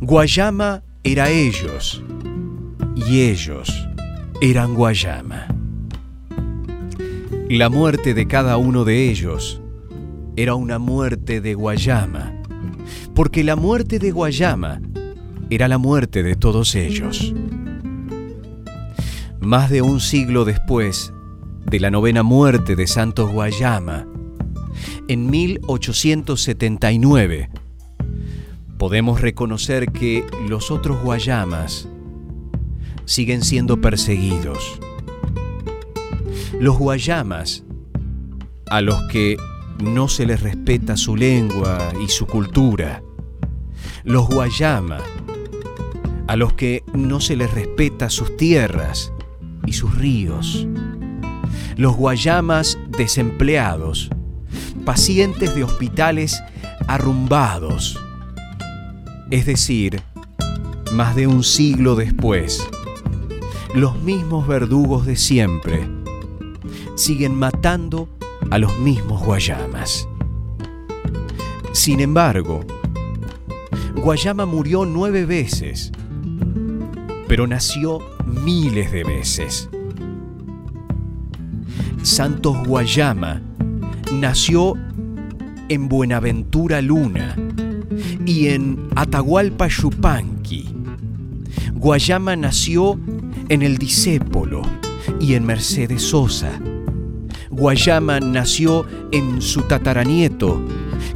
Guayama 0.00 0.82
era 1.04 1.30
ellos 1.30 2.02
y 2.94 3.22
ellos 3.22 3.88
eran 4.40 4.74
Guayama. 4.74 5.46
La 7.48 7.68
muerte 7.68 8.14
de 8.14 8.26
cada 8.26 8.56
uno 8.56 8.84
de 8.84 9.10
ellos 9.10 9.60
era 10.36 10.54
una 10.54 10.78
muerte 10.78 11.40
de 11.40 11.54
Guayama, 11.54 12.32
porque 13.14 13.44
la 13.44 13.56
muerte 13.56 13.98
de 13.98 14.10
Guayama 14.10 14.80
era 15.50 15.68
la 15.68 15.78
muerte 15.78 16.22
de 16.22 16.34
todos 16.34 16.74
ellos. 16.74 17.34
Más 19.40 19.70
de 19.70 19.82
un 19.82 20.00
siglo 20.00 20.44
después 20.44 21.12
de 21.66 21.80
la 21.80 21.90
novena 21.90 22.22
muerte 22.22 22.74
de 22.74 22.86
Santos 22.86 23.30
Guayama, 23.30 24.06
en 25.08 25.30
1879, 25.30 27.50
podemos 28.82 29.20
reconocer 29.20 29.92
que 29.92 30.26
los 30.48 30.72
otros 30.72 31.00
Guayamas 31.04 31.88
siguen 33.04 33.42
siendo 33.42 33.80
perseguidos. 33.80 34.80
Los 36.58 36.78
Guayamas, 36.78 37.62
a 38.66 38.80
los 38.80 39.00
que 39.04 39.36
no 39.80 40.08
se 40.08 40.26
les 40.26 40.42
respeta 40.42 40.96
su 40.96 41.14
lengua 41.14 41.92
y 42.04 42.08
su 42.08 42.26
cultura. 42.26 43.04
Los 44.02 44.26
Guayama, 44.26 44.98
a 46.26 46.34
los 46.34 46.54
que 46.54 46.82
no 46.92 47.20
se 47.20 47.36
les 47.36 47.54
respeta 47.54 48.10
sus 48.10 48.36
tierras 48.36 49.12
y 49.64 49.74
sus 49.74 49.94
ríos. 49.94 50.66
Los 51.76 51.94
Guayamas 51.94 52.80
desempleados, 52.88 54.10
pacientes 54.84 55.54
de 55.54 55.62
hospitales 55.62 56.42
arrumbados. 56.88 57.96
Es 59.32 59.46
decir, 59.46 60.02
más 60.92 61.16
de 61.16 61.26
un 61.26 61.42
siglo 61.42 61.94
después, 61.96 62.68
los 63.74 63.98
mismos 64.02 64.46
verdugos 64.46 65.06
de 65.06 65.16
siempre 65.16 65.88
siguen 66.96 67.36
matando 67.36 68.10
a 68.50 68.58
los 68.58 68.78
mismos 68.80 69.24
Guayamas. 69.24 70.06
Sin 71.72 72.00
embargo, 72.00 72.60
Guayama 73.96 74.44
murió 74.44 74.84
nueve 74.84 75.24
veces, 75.24 75.92
pero 77.26 77.46
nació 77.46 78.00
miles 78.26 78.92
de 78.92 79.02
veces. 79.02 79.70
Santos 82.02 82.66
Guayama 82.66 83.40
nació 84.12 84.74
en 85.70 85.88
Buenaventura 85.88 86.82
Luna 86.82 87.34
y 88.26 88.48
en 88.48 88.88
Atahualpa 88.96 89.68
Yupanqui. 89.68 90.68
Guayama 91.74 92.36
nació 92.36 92.98
en 93.48 93.62
el 93.62 93.78
Disépolo 93.78 94.62
y 95.20 95.34
en 95.34 95.44
Mercedes 95.44 96.02
Sosa. 96.02 96.60
Guayama 97.50 98.20
nació 98.20 98.86
en 99.10 99.42
su 99.42 99.62
tataranieto, 99.62 100.60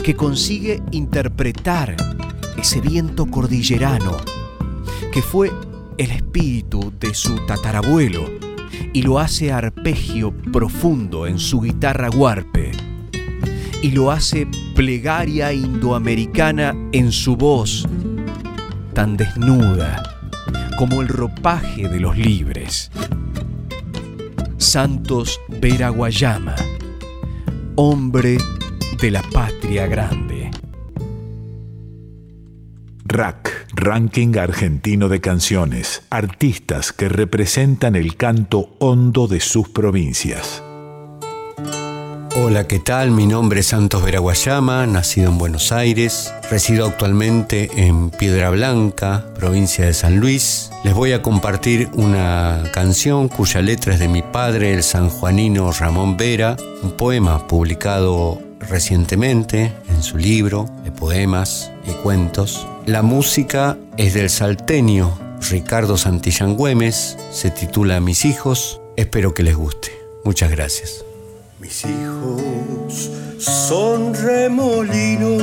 que 0.02 0.14
consigue 0.14 0.82
interpretar 0.90 1.96
ese 2.56 2.80
viento 2.80 3.26
cordillerano, 3.26 4.16
que 5.12 5.22
fue 5.22 5.50
el 5.98 6.10
espíritu 6.10 6.92
de 7.00 7.14
su 7.14 7.36
tatarabuelo, 7.46 8.24
y 8.92 9.02
lo 9.02 9.18
hace 9.18 9.52
arpegio 9.52 10.32
profundo 10.52 11.26
en 11.26 11.38
su 11.38 11.60
guitarra 11.60 12.10
huarpe, 12.10 12.72
y 13.82 13.90
lo 13.90 14.10
hace 14.10 14.46
plegaria 14.74 15.52
indoamericana 15.52 16.74
en 16.92 17.12
su 17.12 17.36
voz, 17.36 17.86
tan 18.94 19.16
desnuda 19.16 20.02
como 20.78 21.02
el 21.02 21.08
ropaje 21.08 21.88
de 21.88 22.00
los 22.00 22.16
libres. 22.16 22.90
Santos 24.58 25.40
Vera 25.60 25.90
Guayama, 25.90 26.56
hombre 27.76 28.38
de 29.00 29.10
la 29.10 29.22
patria 29.22 29.86
grande. 29.86 30.50
Rack, 33.04 33.68
Ranking 33.72 34.36
Argentino 34.36 35.08
de 35.08 35.20
Canciones. 35.20 36.02
Artistas 36.10 36.92
que 36.92 37.08
representan 37.08 37.94
el 37.94 38.16
canto 38.16 38.76
hondo 38.80 39.28
de 39.28 39.40
sus 39.40 39.68
provincias. 39.68 40.62
Hola, 42.38 42.68
¿qué 42.68 42.78
tal? 42.78 43.12
Mi 43.12 43.26
nombre 43.26 43.60
es 43.60 43.68
Santos 43.68 44.04
Veraguayama, 44.04 44.86
nacido 44.86 45.30
en 45.30 45.38
Buenos 45.38 45.72
Aires. 45.72 46.34
Resido 46.50 46.84
actualmente 46.84 47.70
en 47.76 48.10
Piedra 48.10 48.50
Blanca, 48.50 49.24
provincia 49.36 49.86
de 49.86 49.94
San 49.94 50.20
Luis. 50.20 50.70
Les 50.84 50.92
voy 50.92 51.12
a 51.12 51.22
compartir 51.22 51.88
una 51.94 52.62
canción 52.74 53.28
cuya 53.28 53.62
letra 53.62 53.94
es 53.94 54.00
de 54.00 54.08
mi 54.08 54.20
padre, 54.20 54.74
el 54.74 54.82
sanjuanino 54.82 55.72
Ramón 55.72 56.18
Vera, 56.18 56.58
un 56.82 56.90
poema 56.90 57.46
publicado 57.48 58.38
recientemente 58.60 59.72
en 59.88 60.02
su 60.02 60.18
libro 60.18 60.68
de 60.84 60.92
poemas 60.92 61.72
y 61.88 61.92
cuentos. 62.02 62.68
La 62.84 63.00
música 63.00 63.78
es 63.96 64.12
del 64.12 64.28
salteño 64.28 65.18
Ricardo 65.50 65.96
Santillán 65.96 66.54
Güemes, 66.54 67.16
se 67.32 67.50
titula 67.50 67.98
Mis 68.00 68.26
hijos, 68.26 68.82
espero 68.98 69.32
que 69.32 69.42
les 69.42 69.56
guste. 69.56 69.90
Muchas 70.22 70.50
gracias. 70.50 71.05
Mis 71.66 71.84
hijos 71.84 73.10
son 73.38 74.14
remolinos 74.14 75.42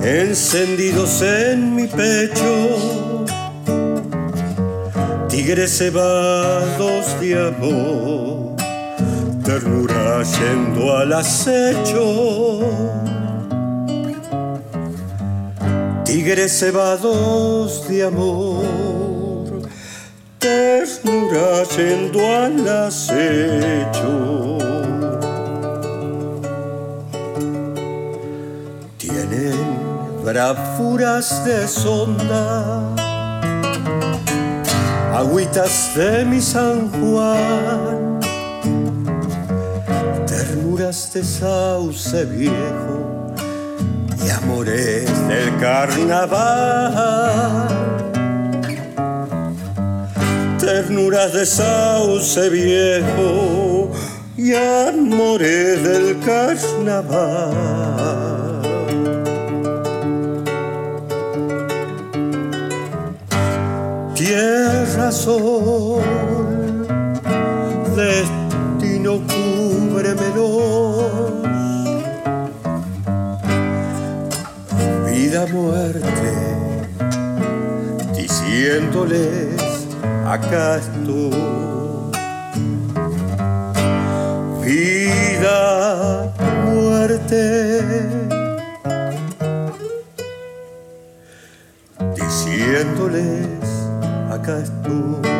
encendidos 0.00 1.22
en 1.22 1.74
mi 1.74 1.88
pecho, 1.88 3.24
tigres 5.28 5.76
cebados 5.76 7.20
de 7.20 7.48
amor, 7.48 8.54
ternura 9.42 10.22
yendo 10.22 10.96
al 10.96 11.12
acecho. 11.12 12.60
Tigres 16.04 16.60
cebados 16.60 17.88
de 17.88 18.04
amor, 18.04 19.05
ternura 20.46 21.64
yendo 21.76 22.20
al 22.42 22.68
acecho. 22.86 24.14
Tienen 28.98 29.58
bravuras 30.24 31.44
de 31.44 31.66
sonda, 31.66 32.80
agüitas 35.14 35.92
de 35.96 36.24
mi 36.24 36.40
San 36.40 36.90
Juan, 36.92 38.20
ternuras 40.26 41.12
de 41.12 41.24
sauce 41.24 42.24
viejo 42.24 43.34
y 44.24 44.30
amores 44.30 45.06
del 45.28 45.56
carnaval 45.58 46.86
ternuras 50.66 51.32
de 51.32 51.46
sauce 51.46 52.50
viejo 52.50 53.88
y 54.36 54.52
amores 54.52 55.80
del 55.84 56.18
carnaval. 56.18 57.52
Tierra, 64.16 65.12
sol, 65.12 66.02
destino, 67.94 69.22
cúbremelos. 69.30 71.04
Vida, 75.06 75.46
muerte, 75.46 76.32
diciéndoles 78.16 79.65
acá 80.26 80.78
estoy. 80.78 81.30
Vida, 84.64 86.34
muerte, 86.64 87.44
diciéndoles 92.16 93.68
acá 94.30 94.58
estoy, 94.58 95.35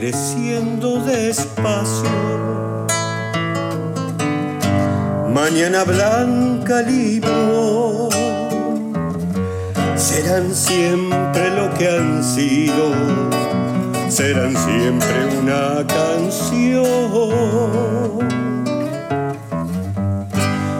creciendo 0.00 1.04
despacio. 1.04 2.08
Mañana 5.28 5.84
blanca 5.84 6.80
limón 6.80 8.08
serán 9.96 10.54
siempre 10.54 11.50
lo 11.50 11.68
que 11.74 11.86
han 11.86 12.24
sido, 12.24 12.94
serán 14.08 14.56
siempre 14.56 15.38
una 15.38 15.86
canción. 15.86 16.88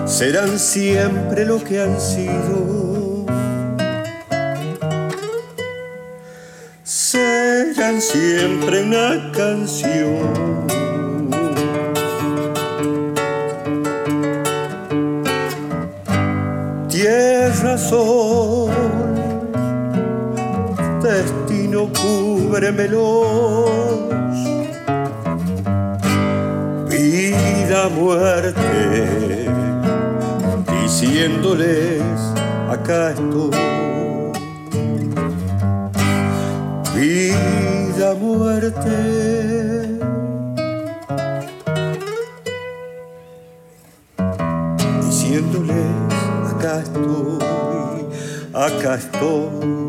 Serán 0.07 0.59
siempre 0.59 1.45
lo 1.45 1.63
que 1.63 1.83
han 1.83 2.01
sido. 2.01 2.80
Siempre 7.99 8.85
una 8.85 9.33
canción. 9.33 10.67
Tierra, 16.89 17.79
sol, 17.79 18.71
destino, 21.03 21.89
cúbremelos. 22.01 23.71
Vida, 26.91 27.89
muerte, 27.89 29.49
diciéndoles, 30.83 32.03
acá 32.69 33.11
estoy. 33.13 33.90
Muerte. 38.37 39.99
Diciéndoles, 45.05 45.77
acá 46.51 46.81
estoy, 46.81 48.07
acá 48.55 48.95
estoy. 48.95 49.80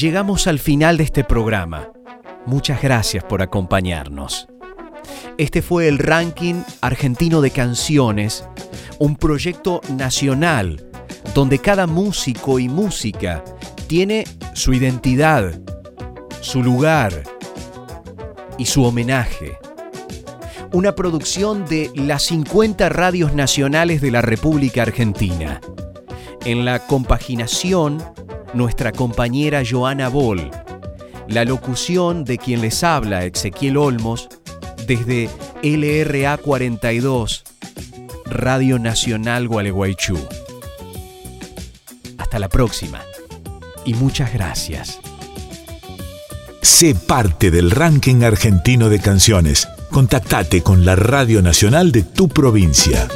Llegamos 0.00 0.46
al 0.46 0.58
final 0.58 0.98
de 0.98 1.04
este 1.04 1.24
programa. 1.24 1.90
Muchas 2.44 2.82
gracias 2.82 3.24
por 3.24 3.40
acompañarnos. 3.40 4.46
Este 5.38 5.62
fue 5.62 5.88
el 5.88 5.96
ranking 5.96 6.56
argentino 6.82 7.40
de 7.40 7.50
canciones, 7.50 8.44
un 8.98 9.16
proyecto 9.16 9.80
nacional 9.96 10.84
donde 11.34 11.60
cada 11.60 11.86
músico 11.86 12.58
y 12.58 12.68
música 12.68 13.42
tiene 13.86 14.24
su 14.52 14.74
identidad, 14.74 15.58
su 16.42 16.62
lugar 16.62 17.22
y 18.58 18.66
su 18.66 18.84
homenaje. 18.84 19.56
Una 20.74 20.94
producción 20.94 21.64
de 21.64 21.90
las 21.94 22.24
50 22.24 22.90
radios 22.90 23.32
nacionales 23.32 24.02
de 24.02 24.10
la 24.10 24.20
República 24.20 24.82
Argentina. 24.82 25.62
En 26.44 26.66
la 26.66 26.80
compaginación 26.80 28.02
nuestra 28.56 28.92
compañera 28.92 29.62
Joana 29.68 30.08
Boll, 30.08 30.50
la 31.28 31.44
locución 31.44 32.24
de 32.24 32.38
quien 32.38 32.60
les 32.60 32.82
habla 32.82 33.24
Ezequiel 33.24 33.76
Olmos 33.76 34.28
desde 34.86 35.28
LRA 35.62 36.36
42, 36.38 37.44
Radio 38.26 38.78
Nacional 38.78 39.46
Gualeguaychú. 39.46 40.18
Hasta 42.18 42.38
la 42.38 42.48
próxima 42.48 43.02
y 43.84 43.94
muchas 43.94 44.32
gracias. 44.32 44.98
Sé 46.62 46.94
parte 46.94 47.50
del 47.50 47.70
ranking 47.70 48.22
argentino 48.22 48.88
de 48.88 48.98
canciones. 48.98 49.68
Contactate 49.90 50.62
con 50.62 50.84
la 50.84 50.96
Radio 50.96 51.40
Nacional 51.42 51.92
de 51.92 52.02
tu 52.02 52.28
provincia. 52.28 53.06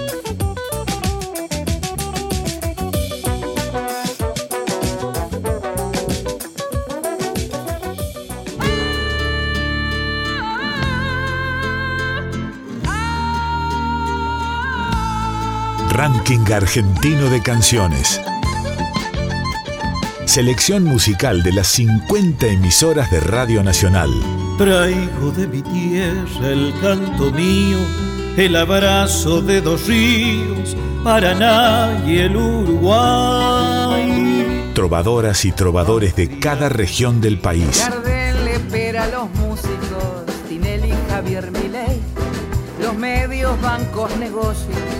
Ranking 16.31 16.53
Argentino 16.53 17.29
de 17.29 17.43
Canciones. 17.43 18.21
Selección 20.27 20.85
musical 20.85 21.43
de 21.43 21.53
las 21.53 21.67
50 21.67 22.47
emisoras 22.47 23.11
de 23.11 23.19
Radio 23.19 23.65
Nacional. 23.65 24.11
Traigo 24.57 25.33
de 25.33 25.49
mi 25.49 25.61
tierra 25.61 26.51
el 26.51 26.73
canto 26.81 27.33
mío, 27.33 27.79
el 28.37 28.55
abrazo 28.55 29.43
de 29.43 29.61
dos 29.61 29.89
ríos, 29.89 30.77
Paraná 31.03 32.01
y 32.07 32.19
el 32.19 32.37
Uruguay. 32.37 33.91
Trovadoras 34.73 35.45
y 35.45 35.51
trovadores 35.51 36.15
de 36.15 36.39
cada 36.39 36.69
región 36.69 37.21
del 37.21 37.41
país. 37.41 37.85
Gardel 37.91 38.45
le 38.45 38.53
espera 38.53 39.03
a 39.03 39.09
los 39.09 39.29
músicos, 39.31 40.27
Tinelli, 40.49 40.95
Javier 41.09 41.51
Milei, 41.51 42.01
los 42.81 42.95
medios, 42.95 43.61
bancos, 43.61 44.17
negocios 44.17 45.00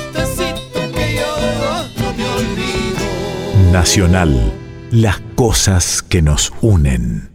Nacional, 3.71 4.51
las 4.91 5.21
cosas 5.35 6.03
que 6.03 6.21
nos 6.21 6.51
unen. 6.61 7.30